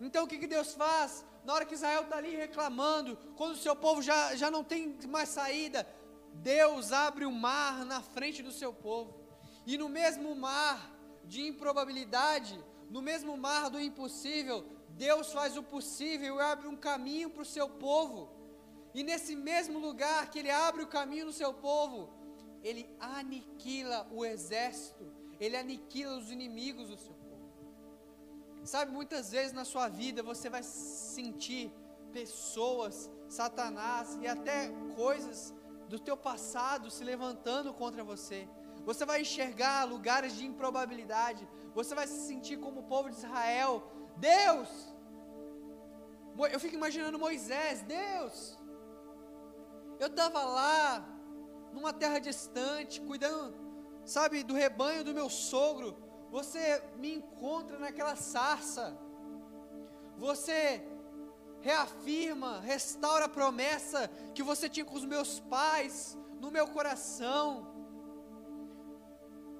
Então 0.00 0.24
o 0.24 0.28
que, 0.28 0.38
que 0.38 0.46
Deus 0.46 0.74
faz? 0.74 1.24
Na 1.44 1.54
hora 1.54 1.64
que 1.64 1.74
Israel 1.74 2.02
está 2.02 2.16
ali 2.16 2.36
reclamando, 2.36 3.16
quando 3.36 3.52
o 3.52 3.56
seu 3.56 3.74
povo 3.74 4.02
já, 4.02 4.34
já 4.36 4.50
não 4.50 4.62
tem 4.62 4.98
mais 5.08 5.28
saída, 5.28 5.86
Deus 6.34 6.92
abre 6.92 7.24
o 7.24 7.32
mar 7.32 7.84
na 7.84 8.02
frente 8.02 8.42
do 8.42 8.52
seu 8.52 8.72
povo. 8.72 9.18
E 9.64 9.78
no 9.78 9.88
mesmo 9.88 10.34
mar 10.34 10.92
de 11.24 11.40
improbabilidade, 11.42 12.62
no 12.90 13.02
mesmo 13.02 13.36
mar 13.36 13.68
do 13.68 13.80
impossível, 13.80 14.64
Deus 14.90 15.32
faz 15.32 15.56
o 15.56 15.62
possível 15.62 16.36
e 16.36 16.40
abre 16.40 16.68
um 16.68 16.76
caminho 16.76 17.30
para 17.30 17.42
o 17.42 17.52
seu 17.56 17.68
povo. 17.68 18.30
E 18.94 19.02
nesse 19.02 19.36
mesmo 19.36 19.78
lugar 19.78 20.30
que 20.30 20.38
Ele 20.38 20.50
abre 20.50 20.82
o 20.82 20.86
caminho 20.86 21.26
no 21.26 21.32
seu 21.32 21.52
povo, 21.52 22.08
Ele 22.62 22.88
aniquila 22.98 24.06
o 24.10 24.24
exército, 24.24 25.12
Ele 25.38 25.56
aniquila 25.56 26.16
os 26.16 26.30
inimigos 26.30 26.88
do 26.88 26.96
seu 26.96 27.14
povo. 27.14 27.26
Sabe, 28.64 28.90
muitas 28.90 29.30
vezes 29.30 29.52
na 29.52 29.64
sua 29.64 29.88
vida 29.88 30.22
você 30.22 30.48
vai 30.48 30.62
sentir 30.62 31.70
pessoas, 32.12 33.10
Satanás 33.28 34.18
e 34.22 34.26
até 34.26 34.70
coisas 34.94 35.54
do 35.88 35.98
teu 35.98 36.16
passado 36.16 36.90
se 36.90 37.04
levantando 37.04 37.72
contra 37.74 38.02
você. 38.02 38.48
Você 38.84 39.04
vai 39.04 39.20
enxergar 39.20 39.84
lugares 39.84 40.34
de 40.36 40.46
improbabilidade. 40.46 41.46
Você 41.76 41.94
vai 41.94 42.06
se 42.06 42.26
sentir 42.26 42.56
como 42.56 42.80
o 42.80 42.84
povo 42.84 43.10
de 43.10 43.16
Israel. 43.16 43.82
Deus! 44.16 44.68
Eu 46.50 46.58
fico 46.58 46.74
imaginando 46.74 47.18
Moisés, 47.18 47.82
Deus! 47.82 48.58
Eu 50.00 50.06
estava 50.06 50.42
lá, 50.42 51.06
numa 51.74 51.92
terra 51.92 52.18
distante, 52.18 53.00
cuidando, 53.02 53.54
sabe, 54.06 54.42
do 54.42 54.54
rebanho 54.54 55.04
do 55.04 55.12
meu 55.12 55.28
sogro. 55.28 55.94
Você 56.30 56.82
me 56.96 57.14
encontra 57.14 57.78
naquela 57.78 58.16
sarça. 58.16 58.98
Você 60.16 60.82
reafirma, 61.60 62.60
restaura 62.60 63.26
a 63.26 63.28
promessa 63.28 64.08
que 64.34 64.42
você 64.42 64.66
tinha 64.66 64.86
com 64.86 64.96
os 64.96 65.04
meus 65.04 65.40
pais 65.40 66.16
no 66.40 66.50
meu 66.50 66.66
coração. 66.68 67.75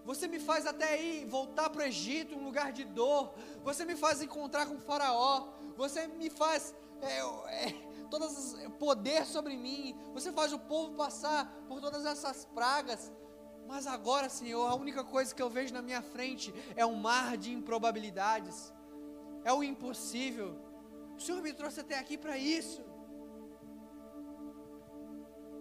Você 0.07 0.29
me 0.29 0.39
faz 0.39 0.65
até 0.67 1.03
ir 1.03 1.27
voltar 1.27 1.69
para 1.69 1.83
o 1.83 1.85
Egito, 1.85 2.37
um 2.37 2.45
lugar 2.45 2.73
de 2.73 2.85
dor. 2.85 3.35
Você 3.65 3.85
me 3.85 3.97
faz 3.97 4.23
encontrar 4.23 4.65
com 4.67 4.77
o 4.77 4.79
Faraó. 4.79 5.49
Você 5.77 6.07
me 6.07 6.31
faz 6.31 6.73
é, 7.03 7.19
é, 7.19 7.73
todas 8.09 8.55
poder 8.79 9.27
sobre 9.27 9.57
mim. 9.57 9.99
Você 10.15 10.31
faz 10.33 10.53
o 10.53 10.61
povo 10.61 10.95
passar 10.95 11.53
por 11.67 11.81
todas 11.81 12.07
essas 12.07 12.45
pragas. 12.45 13.13
Mas 13.67 13.89
agora, 13.89 14.29
Senhor, 14.29 14.65
a 14.71 14.77
única 14.77 15.03
coisa 15.03 15.35
que 15.35 15.43
eu 15.43 15.51
vejo 15.51 15.75
na 15.75 15.83
minha 15.83 16.01
frente 16.01 16.55
é 16.77 16.87
um 16.87 16.95
mar 16.95 17.37
de 17.37 17.51
improbabilidades. 17.53 18.73
É 19.43 19.53
o 19.53 19.65
impossível. 19.65 20.57
O 21.17 21.21
Senhor 21.21 21.43
me 21.43 21.53
trouxe 21.53 21.81
até 21.81 21.99
aqui 21.99 22.17
para 22.17 22.39
isso. 22.39 22.81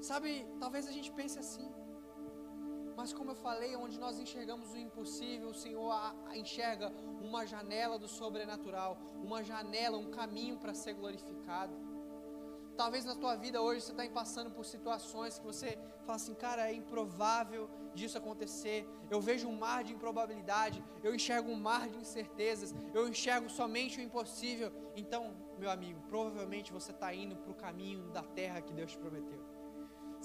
Sabe, 0.01 0.47
talvez 0.59 0.87
a 0.87 0.91
gente 0.91 1.11
pense 1.11 1.39
assim. 1.39 1.67
Mas 2.95 3.11
como 3.13 3.31
eu 3.31 3.35
falei, 3.35 3.75
onde 3.75 3.99
nós 3.99 4.19
enxergamos 4.19 4.71
o 4.71 4.77
impossível, 4.77 5.49
o 5.49 5.53
Senhor 5.53 5.93
enxerga 6.33 6.91
uma 7.21 7.45
janela 7.45 7.99
do 7.99 8.07
sobrenatural, 8.07 8.97
uma 9.23 9.43
janela, 9.43 9.97
um 9.97 10.09
caminho 10.09 10.57
para 10.57 10.73
ser 10.73 10.93
glorificado. 10.93 11.73
Talvez 12.77 13.05
na 13.05 13.15
tua 13.15 13.35
vida 13.35 13.61
hoje 13.61 13.81
você 13.81 13.91
está 13.91 14.07
passando 14.09 14.51
por 14.51 14.65
situações 14.65 15.39
que 15.39 15.45
você 15.45 15.77
fala 16.05 16.17
assim, 16.17 16.33
cara, 16.33 16.69
é 16.69 16.73
improvável 16.73 17.69
disso 17.93 18.17
acontecer. 18.17 18.85
Eu 19.09 19.21
vejo 19.21 19.47
um 19.47 19.57
mar 19.57 19.83
de 19.83 19.93
improbabilidade, 19.93 20.83
eu 21.01 21.15
enxergo 21.15 21.49
um 21.49 21.55
mar 21.55 21.87
de 21.87 21.97
incertezas, 21.97 22.75
eu 22.93 23.07
enxergo 23.07 23.49
somente 23.49 23.99
o 23.99 24.03
impossível. 24.03 24.71
Então, 24.95 25.33
meu 25.57 25.69
amigo, 25.69 26.01
provavelmente 26.09 26.73
você 26.73 26.91
está 26.91 27.13
indo 27.13 27.37
para 27.37 27.51
o 27.51 27.55
caminho 27.55 28.09
da 28.09 28.23
terra 28.23 28.61
que 28.61 28.73
Deus 28.73 28.91
te 28.91 28.97
prometeu. 28.97 29.54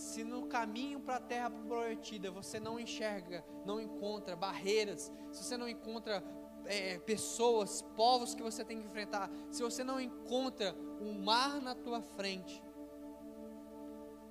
Se 0.01 0.25
no 0.25 0.47
caminho 0.47 0.99
para 0.99 1.17
a 1.17 1.21
terra 1.21 1.51
prometida 1.51 2.31
você 2.31 2.59
não 2.59 2.81
enxerga, 2.81 3.45
não 3.67 3.79
encontra 3.79 4.35
barreiras, 4.35 5.13
se 5.31 5.45
você 5.45 5.59
não 5.59 5.69
encontra 5.69 6.25
é, 6.65 6.99
pessoas, 7.01 7.83
povos 7.97 8.35
que 8.35 8.43
você 8.43 8.65
tem 8.65 8.81
que 8.81 8.87
enfrentar, 8.87 9.31
se 9.51 9.63
você 9.63 9.85
não 9.85 10.01
encontra 10.01 10.75
um 11.03 11.23
mar 11.23 11.61
na 11.61 11.75
tua 11.75 12.01
frente, 12.01 12.65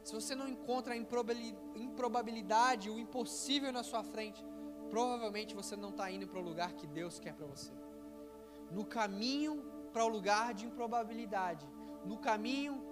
se 0.04 0.12
você 0.12 0.34
não 0.34 0.48
encontra 0.48 0.96
a 0.96 0.98
improbabilidade, 0.98 2.90
o 2.90 2.98
impossível 2.98 3.72
na 3.72 3.84
sua 3.84 4.04
frente, 4.04 4.44
provavelmente 4.90 5.54
você 5.54 5.76
não 5.76 5.92
está 5.92 6.10
indo 6.10 6.28
para 6.28 6.40
o 6.40 6.44
lugar 6.44 6.74
que 6.74 6.88
Deus 6.88 7.20
quer 7.20 7.36
para 7.36 7.46
você. 7.46 7.72
No 8.72 8.84
caminho 8.86 9.64
para 9.94 10.04
o 10.04 10.08
lugar 10.08 10.56
de 10.56 10.66
improbabilidade, 10.66 11.70
no 12.04 12.18
caminho 12.18 12.89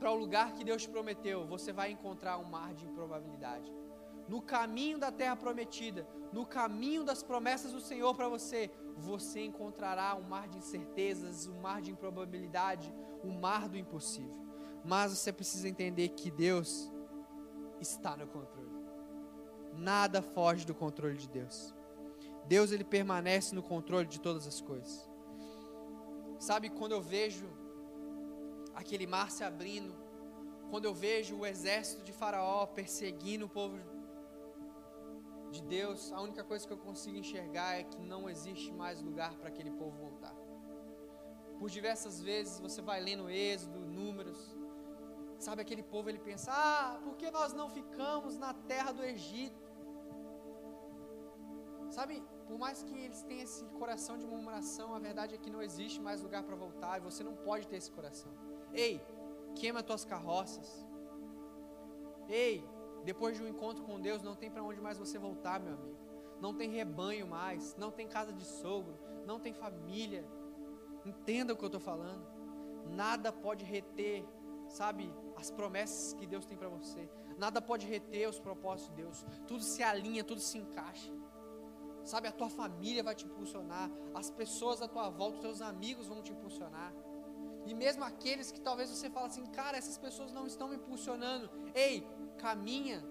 para 0.00 0.10
o 0.10 0.16
lugar 0.16 0.54
que 0.54 0.64
Deus 0.64 0.82
te 0.82 0.88
prometeu, 0.88 1.46
você 1.46 1.74
vai 1.74 1.90
encontrar 1.92 2.38
um 2.38 2.44
mar 2.44 2.72
de 2.72 2.86
improbabilidade. 2.86 3.70
No 4.26 4.40
caminho 4.40 4.98
da 4.98 5.12
terra 5.12 5.36
prometida, 5.36 6.08
no 6.32 6.46
caminho 6.46 7.04
das 7.04 7.22
promessas 7.22 7.72
do 7.72 7.82
Senhor 7.82 8.14
para 8.14 8.26
você, 8.26 8.70
você 8.96 9.44
encontrará 9.44 10.16
um 10.16 10.22
mar 10.22 10.48
de 10.48 10.56
incertezas, 10.56 11.46
um 11.46 11.60
mar 11.60 11.82
de 11.82 11.90
improbabilidade, 11.90 12.94
um 13.22 13.38
mar 13.38 13.68
do 13.68 13.76
impossível. 13.76 14.40
Mas 14.82 15.12
você 15.12 15.30
precisa 15.30 15.68
entender 15.68 16.08
que 16.10 16.30
Deus 16.30 16.90
está 17.78 18.16
no 18.16 18.26
controle. 18.26 18.70
Nada 19.74 20.22
foge 20.22 20.64
do 20.64 20.74
controle 20.74 21.18
de 21.18 21.28
Deus. 21.28 21.74
Deus 22.46 22.72
ele 22.72 22.84
permanece 22.84 23.54
no 23.54 23.62
controle 23.62 24.06
de 24.06 24.18
todas 24.18 24.46
as 24.46 24.62
coisas. 24.62 25.10
Sabe 26.38 26.70
quando 26.70 26.92
eu 26.92 27.02
vejo 27.02 27.59
aquele 28.80 29.06
mar 29.06 29.30
se 29.30 29.44
abrindo, 29.44 29.94
quando 30.70 30.84
eu 30.84 30.94
vejo 30.94 31.36
o 31.36 31.46
exército 31.46 32.02
de 32.02 32.12
Faraó 32.12 32.66
perseguindo 32.66 33.46
o 33.46 33.48
povo 33.48 33.78
de 35.50 35.62
Deus, 35.62 36.12
a 36.12 36.20
única 36.20 36.44
coisa 36.44 36.66
que 36.66 36.72
eu 36.72 36.78
consigo 36.78 37.16
enxergar 37.16 37.78
é 37.80 37.84
que 37.84 38.00
não 38.00 38.30
existe 38.30 38.72
mais 38.72 39.02
lugar 39.02 39.34
para 39.36 39.48
aquele 39.48 39.70
povo 39.70 39.96
voltar. 39.96 40.34
Por 41.58 41.68
diversas 41.68 42.22
vezes 42.22 42.60
você 42.60 42.80
vai 42.80 43.00
lendo 43.00 43.28
Êxodo, 43.28 43.80
Números, 43.80 44.40
sabe 45.38 45.60
aquele 45.60 45.82
povo 45.82 46.08
ele 46.08 46.20
pensa: 46.20 46.50
"Ah, 46.52 47.00
por 47.04 47.16
que 47.16 47.30
nós 47.30 47.52
não 47.52 47.68
ficamos 47.68 48.38
na 48.38 48.54
terra 48.54 48.92
do 48.92 49.02
Egito?" 49.02 49.68
Sabe, 51.90 52.22
por 52.46 52.56
mais 52.56 52.82
que 52.84 52.96
eles 52.96 53.22
tenham 53.22 53.42
esse 53.42 53.64
coração 53.80 54.16
de 54.16 54.26
murmuração, 54.26 54.94
a 54.94 55.00
verdade 55.00 55.34
é 55.34 55.38
que 55.38 55.50
não 55.50 55.60
existe 55.60 56.00
mais 56.00 56.22
lugar 56.22 56.44
para 56.44 56.54
voltar 56.54 56.98
e 56.98 57.00
você 57.08 57.24
não 57.24 57.34
pode 57.48 57.66
ter 57.66 57.76
esse 57.76 57.90
coração. 57.90 58.32
Ei, 58.72 59.00
queima 59.54 59.82
tuas 59.82 60.04
carroças. 60.04 60.86
Ei, 62.28 62.64
depois 63.04 63.36
de 63.36 63.42
um 63.42 63.48
encontro 63.48 63.82
com 63.84 64.00
Deus, 64.00 64.22
não 64.22 64.34
tem 64.34 64.50
para 64.50 64.62
onde 64.62 64.80
mais 64.80 64.98
você 64.98 65.18
voltar, 65.18 65.60
meu 65.60 65.74
amigo. 65.74 65.98
Não 66.40 66.54
tem 66.54 66.70
rebanho 66.70 67.26
mais, 67.26 67.76
não 67.76 67.90
tem 67.90 68.06
casa 68.06 68.32
de 68.32 68.44
sogro, 68.44 68.96
não 69.26 69.38
tem 69.38 69.52
família. 69.52 70.24
Entenda 71.04 71.52
o 71.52 71.56
que 71.56 71.64
eu 71.64 71.68
estou 71.68 71.80
falando. 71.80 72.26
Nada 72.90 73.32
pode 73.32 73.64
reter, 73.64 74.24
sabe, 74.68 75.12
as 75.36 75.50
promessas 75.50 76.14
que 76.14 76.26
Deus 76.26 76.46
tem 76.46 76.56
para 76.56 76.68
você. 76.68 77.08
Nada 77.36 77.60
pode 77.60 77.86
reter 77.86 78.28
os 78.28 78.38
propósitos 78.38 78.94
de 78.94 79.02
Deus. 79.02 79.24
Tudo 79.46 79.62
se 79.62 79.82
alinha, 79.82 80.22
tudo 80.22 80.40
se 80.40 80.58
encaixa. 80.58 81.12
Sabe, 82.04 82.28
a 82.28 82.32
tua 82.32 82.48
família 82.48 83.02
vai 83.02 83.14
te 83.14 83.26
impulsionar, 83.26 83.90
as 84.14 84.30
pessoas 84.30 84.80
à 84.80 84.88
tua 84.88 85.10
volta, 85.10 85.36
os 85.36 85.42
teus 85.42 85.62
amigos 85.62 86.06
vão 86.06 86.22
te 86.22 86.32
impulsionar. 86.32 86.94
E 87.66 87.74
mesmo 87.74 88.02
aqueles 88.04 88.50
que 88.50 88.60
talvez 88.60 88.88
você 88.90 89.08
fale 89.10 89.26
assim, 89.26 89.46
cara, 89.46 89.76
essas 89.76 89.98
pessoas 89.98 90.32
não 90.32 90.46
estão 90.46 90.68
me 90.68 90.76
impulsionando. 90.76 91.50
Ei, 91.74 92.06
caminha. 92.38 93.02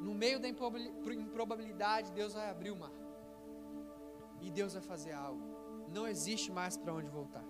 No 0.00 0.14
meio 0.14 0.40
da 0.40 0.48
improbabilidade, 0.48 2.10
Deus 2.12 2.32
vai 2.32 2.48
abrir 2.48 2.70
o 2.70 2.76
mar. 2.76 2.92
E 4.40 4.50
Deus 4.50 4.72
vai 4.72 4.82
fazer 4.82 5.12
algo. 5.12 5.42
Não 5.92 6.08
existe 6.08 6.50
mais 6.50 6.76
para 6.76 6.94
onde 6.94 7.08
voltar. 7.08 7.44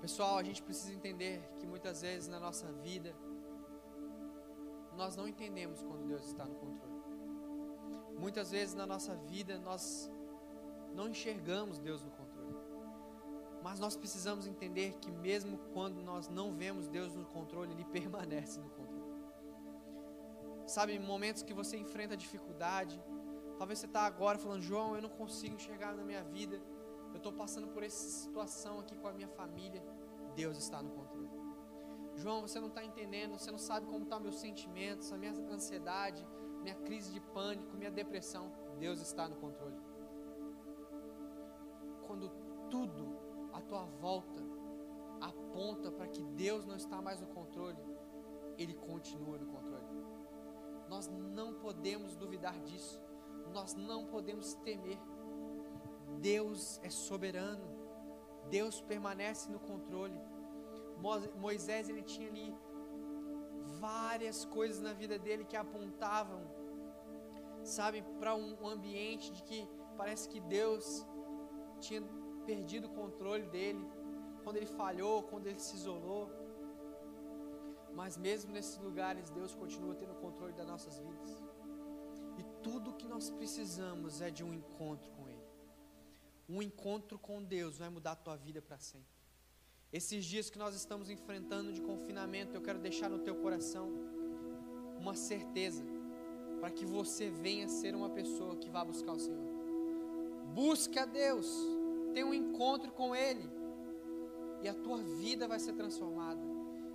Pessoal, 0.00 0.38
a 0.38 0.42
gente 0.42 0.62
precisa 0.62 0.92
entender 0.92 1.42
que 1.58 1.66
muitas 1.66 2.02
vezes 2.02 2.28
na 2.28 2.38
nossa 2.38 2.70
vida, 2.70 3.12
nós 4.96 5.16
não 5.16 5.26
entendemos 5.26 5.82
quando 5.82 6.06
Deus 6.06 6.24
está 6.26 6.44
no 6.44 6.54
controle. 6.54 7.02
Muitas 8.16 8.50
vezes 8.52 8.74
na 8.74 8.86
nossa 8.86 9.16
vida, 9.16 9.58
nós 9.58 10.10
não 10.94 11.08
enxergamos 11.08 11.78
Deus 11.78 12.04
no 12.04 12.10
controle. 12.10 12.25
Mas 13.66 13.80
nós 13.80 13.96
precisamos 13.96 14.46
entender 14.46 14.94
que 15.00 15.10
mesmo 15.10 15.58
quando 15.74 16.00
nós 16.00 16.28
não 16.28 16.54
vemos 16.54 16.86
Deus 16.86 17.16
no 17.16 17.24
controle, 17.26 17.72
Ele 17.72 17.84
permanece 17.84 18.60
no 18.60 18.70
controle. 18.70 19.12
Sabe, 20.68 20.96
momentos 21.00 21.42
que 21.42 21.52
você 21.52 21.76
enfrenta 21.76 22.16
dificuldade, 22.16 23.02
talvez 23.58 23.80
você 23.80 23.86
está 23.86 24.02
agora 24.02 24.38
falando, 24.38 24.62
João, 24.62 24.94
eu 24.94 25.02
não 25.02 25.08
consigo 25.08 25.56
enxergar 25.56 25.96
na 25.96 26.04
minha 26.04 26.22
vida, 26.22 26.62
eu 27.10 27.16
estou 27.16 27.32
passando 27.32 27.66
por 27.66 27.82
essa 27.82 28.08
situação 28.08 28.78
aqui 28.78 28.96
com 28.96 29.08
a 29.08 29.12
minha 29.12 29.28
família. 29.30 29.82
Deus 30.36 30.56
está 30.58 30.80
no 30.80 30.90
controle. 30.90 31.28
João, 32.14 32.42
você 32.42 32.60
não 32.60 32.68
está 32.68 32.84
entendendo, 32.84 33.36
você 33.36 33.50
não 33.50 33.58
sabe 33.58 33.86
como 33.86 34.04
estão 34.04 34.18
tá 34.18 34.22
meus 34.22 34.38
sentimentos, 34.38 35.12
a 35.12 35.18
minha 35.18 35.32
ansiedade, 35.50 36.24
minha 36.62 36.76
crise 36.76 37.12
de 37.12 37.18
pânico, 37.20 37.76
minha 37.76 37.90
depressão. 37.90 38.52
Deus 38.78 39.00
está 39.00 39.28
no 39.28 39.34
controle. 39.34 39.76
Quando 42.06 42.30
tudo 42.70 43.25
tua 43.68 43.84
volta 44.00 44.42
aponta 45.20 45.90
para 45.90 46.08
que 46.08 46.22
Deus 46.22 46.64
não 46.66 46.76
está 46.76 47.00
mais 47.00 47.20
no 47.20 47.26
controle, 47.28 47.78
Ele 48.58 48.74
continua 48.74 49.38
no 49.38 49.46
controle. 49.46 49.86
Nós 50.88 51.08
não 51.08 51.54
podemos 51.54 52.16
duvidar 52.16 52.58
disso. 52.60 53.02
Nós 53.52 53.74
não 53.74 54.06
podemos 54.06 54.54
temer. 54.54 54.98
Deus 56.20 56.80
é 56.82 56.90
soberano. 56.90 57.64
Deus 58.50 58.80
permanece 58.80 59.50
no 59.50 59.58
controle. 59.58 60.18
Moisés 61.36 61.88
ele 61.88 62.02
tinha 62.02 62.28
ali 62.28 62.54
várias 63.80 64.44
coisas 64.44 64.80
na 64.80 64.92
vida 64.92 65.18
dele 65.18 65.44
que 65.44 65.56
apontavam, 65.56 66.40
sabe, 67.62 68.02
para 68.18 68.34
um 68.34 68.66
ambiente 68.66 69.32
de 69.32 69.42
que 69.42 69.68
parece 69.96 70.28
que 70.28 70.40
Deus 70.40 71.06
tinha 71.80 72.02
perdido 72.50 72.86
o 72.86 72.94
controle 73.00 73.46
dele, 73.56 73.84
quando 74.42 74.56
ele 74.56 74.66
falhou, 74.66 75.22
quando 75.24 75.46
ele 75.46 75.58
se 75.58 75.74
isolou. 75.76 76.30
Mas 77.94 78.16
mesmo 78.16 78.52
nesses 78.52 78.78
lugares, 78.78 79.30
Deus 79.30 79.54
continua 79.54 79.94
tendo 79.94 80.12
o 80.12 80.20
controle 80.26 80.52
das 80.52 80.66
nossas 80.66 80.98
vidas. 80.98 81.30
E 82.38 82.42
tudo 82.62 82.92
que 82.92 83.08
nós 83.08 83.30
precisamos 83.30 84.20
é 84.20 84.30
de 84.30 84.44
um 84.44 84.52
encontro 84.52 85.10
com 85.12 85.28
Ele. 85.28 85.46
Um 86.48 86.62
encontro 86.62 87.18
com 87.18 87.42
Deus 87.42 87.78
vai 87.78 87.88
mudar 87.88 88.12
a 88.12 88.16
tua 88.16 88.36
vida 88.36 88.60
para 88.60 88.78
sempre. 88.78 89.16
Esses 89.92 90.24
dias 90.24 90.50
que 90.50 90.58
nós 90.58 90.74
estamos 90.74 91.08
enfrentando 91.08 91.72
de 91.72 91.80
confinamento, 91.80 92.54
eu 92.54 92.60
quero 92.60 92.78
deixar 92.78 93.08
no 93.08 93.20
teu 93.20 93.36
coração 93.36 93.90
uma 94.98 95.14
certeza 95.14 95.82
para 96.60 96.70
que 96.70 96.84
você 96.84 97.30
venha 97.30 97.68
ser 97.68 97.94
uma 97.94 98.10
pessoa 98.10 98.56
que 98.56 98.68
vá 98.68 98.84
buscar 98.84 99.12
o 99.12 99.18
Senhor. 99.18 99.46
Busque 100.54 100.98
a 100.98 101.06
Deus, 101.06 101.48
tenha 102.16 102.26
um 102.26 102.32
encontro 102.32 102.90
com 102.92 103.14
Ele, 103.14 103.46
e 104.62 104.68
a 104.68 104.72
tua 104.72 104.96
vida 105.02 105.46
vai 105.46 105.58
ser 105.60 105.74
transformada, 105.74 106.40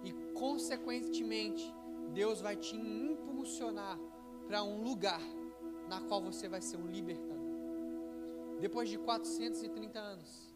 e 0.04 0.12
consequentemente, 0.34 1.64
Deus 2.12 2.42
vai 2.42 2.56
te 2.56 2.76
impulsionar 2.76 4.00
para 4.48 4.64
um 4.64 4.82
lugar 4.84 5.22
na 5.88 6.02
qual 6.02 6.24
você 6.24 6.50
vai 6.50 6.60
ser 6.60 6.78
um 6.78 6.88
libertador. 6.88 7.38
Depois 8.60 8.90
de 8.90 8.98
430 8.98 10.00
anos, 10.00 10.52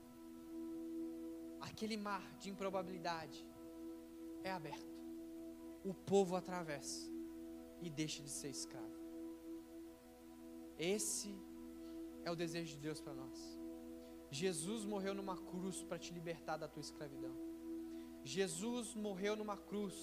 aquele 1.62 1.96
mar 1.96 2.24
de 2.40 2.50
improbabilidade 2.50 3.48
é 4.44 4.52
aberto. 4.52 4.96
O 5.84 5.94
povo 5.94 6.36
atravessa 6.36 7.08
e 7.84 7.88
deixa 7.88 8.24
de 8.24 8.32
ser 8.32 8.50
escravo. 8.50 8.98
Esse 10.80 11.36
é 12.24 12.32
o 12.32 12.36
desejo 12.36 12.72
de 12.72 12.80
Deus 12.80 13.00
para 13.00 13.14
nós. 13.14 13.65
Jesus 14.36 14.84
morreu 14.84 15.14
numa 15.20 15.38
cruz 15.38 15.82
para 15.82 15.98
te 15.98 16.14
libertar 16.14 16.58
da 16.58 16.68
tua 16.68 16.82
escravidão. 16.82 17.34
Jesus 18.22 18.94
morreu 18.94 19.34
numa 19.42 19.56
cruz 19.56 19.96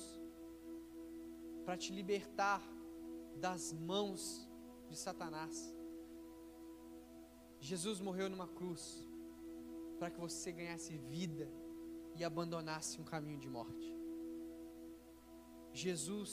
para 1.66 1.76
te 1.76 1.92
libertar 1.92 2.62
das 3.36 3.74
mãos 3.74 4.48
de 4.88 4.96
Satanás. 4.96 5.76
Jesus 7.60 8.00
morreu 8.00 8.30
numa 8.30 8.48
cruz 8.48 9.06
para 9.98 10.10
que 10.10 10.18
você 10.18 10.50
ganhasse 10.50 10.96
vida 10.96 11.46
e 12.16 12.24
abandonasse 12.24 12.98
um 13.02 13.04
caminho 13.04 13.38
de 13.38 13.50
morte. 13.50 13.94
Jesus 15.74 16.32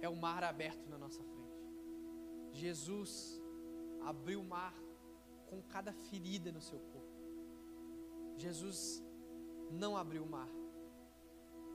é 0.00 0.08
o 0.08 0.16
mar 0.16 0.42
aberto 0.42 0.88
na 0.90 0.98
nossa 0.98 1.22
frente. 1.22 1.62
Jesus 2.50 3.40
abriu 4.00 4.40
o 4.40 4.44
mar 4.44 4.81
com 5.52 5.60
cada 5.74 5.92
ferida 5.92 6.50
no 6.50 6.62
seu 6.62 6.78
corpo. 6.78 7.12
Jesus 8.38 9.04
não 9.70 9.94
abriu 9.98 10.22
o 10.22 10.26
mar, 10.26 10.48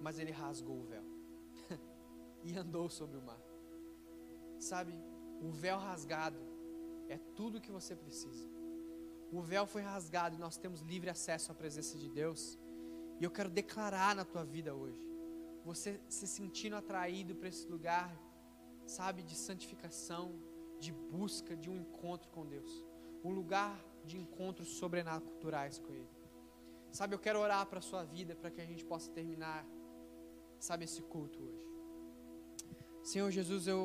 mas 0.02 0.18
ele 0.18 0.32
rasgou 0.32 0.80
o 0.80 0.84
véu 0.84 1.04
e 2.44 2.58
andou 2.58 2.90
sobre 2.90 3.18
o 3.18 3.22
mar. 3.22 3.40
Sabe, 4.60 4.94
o 5.40 5.52
véu 5.52 5.78
rasgado 5.78 6.40
é 7.08 7.20
tudo 7.36 7.60
o 7.60 7.62
que 7.62 7.72
você 7.72 7.96
precisa. 7.96 8.50
O 9.32 9.42
véu 9.42 9.68
foi 9.68 9.84
rasgado 9.84 10.36
e 10.36 10.40
nós 10.40 10.58
temos 10.58 10.82
livre 10.82 11.12
acesso 11.12 11.52
à 11.52 11.56
presença 11.56 12.00
de 12.00 12.10
Deus. 12.10 12.58
E 13.20 13.24
eu 13.24 13.30
quero 13.30 13.50
declarar 13.50 14.16
na 14.16 14.26
tua 14.26 14.44
vida 14.44 14.74
hoje, 14.74 15.06
você 15.64 16.02
se 16.10 16.26
sentindo 16.26 16.76
atraído 16.76 17.36
para 17.36 17.50
esse 17.50 17.68
lugar, 17.68 18.12
sabe, 18.88 19.22
de 19.22 19.36
santificação, 19.36 20.34
de 20.80 20.92
busca, 20.92 21.56
de 21.56 21.70
um 21.70 21.76
encontro 21.76 22.30
com 22.30 22.46
Deus, 22.46 22.87
um 23.24 23.32
lugar 23.40 23.74
de 24.06 24.18
encontros 24.18 24.70
sobrenaturais 24.80 25.80
com 25.80 25.94
Ele. 25.94 26.18
Sabe, 26.92 27.14
eu 27.16 27.20
quero 27.20 27.40
orar 27.40 27.66
para 27.66 27.80
a 27.80 27.82
sua 27.90 28.04
vida, 28.04 28.36
para 28.36 28.50
que 28.50 28.62
a 28.62 28.66
gente 28.66 28.84
possa 28.92 29.12
terminar, 29.12 29.66
sabe, 30.60 30.86
esse 30.86 31.02
culto 31.14 31.38
hoje. 31.44 31.68
Senhor 33.12 33.30
Jesus, 33.32 33.68
eu 33.68 33.84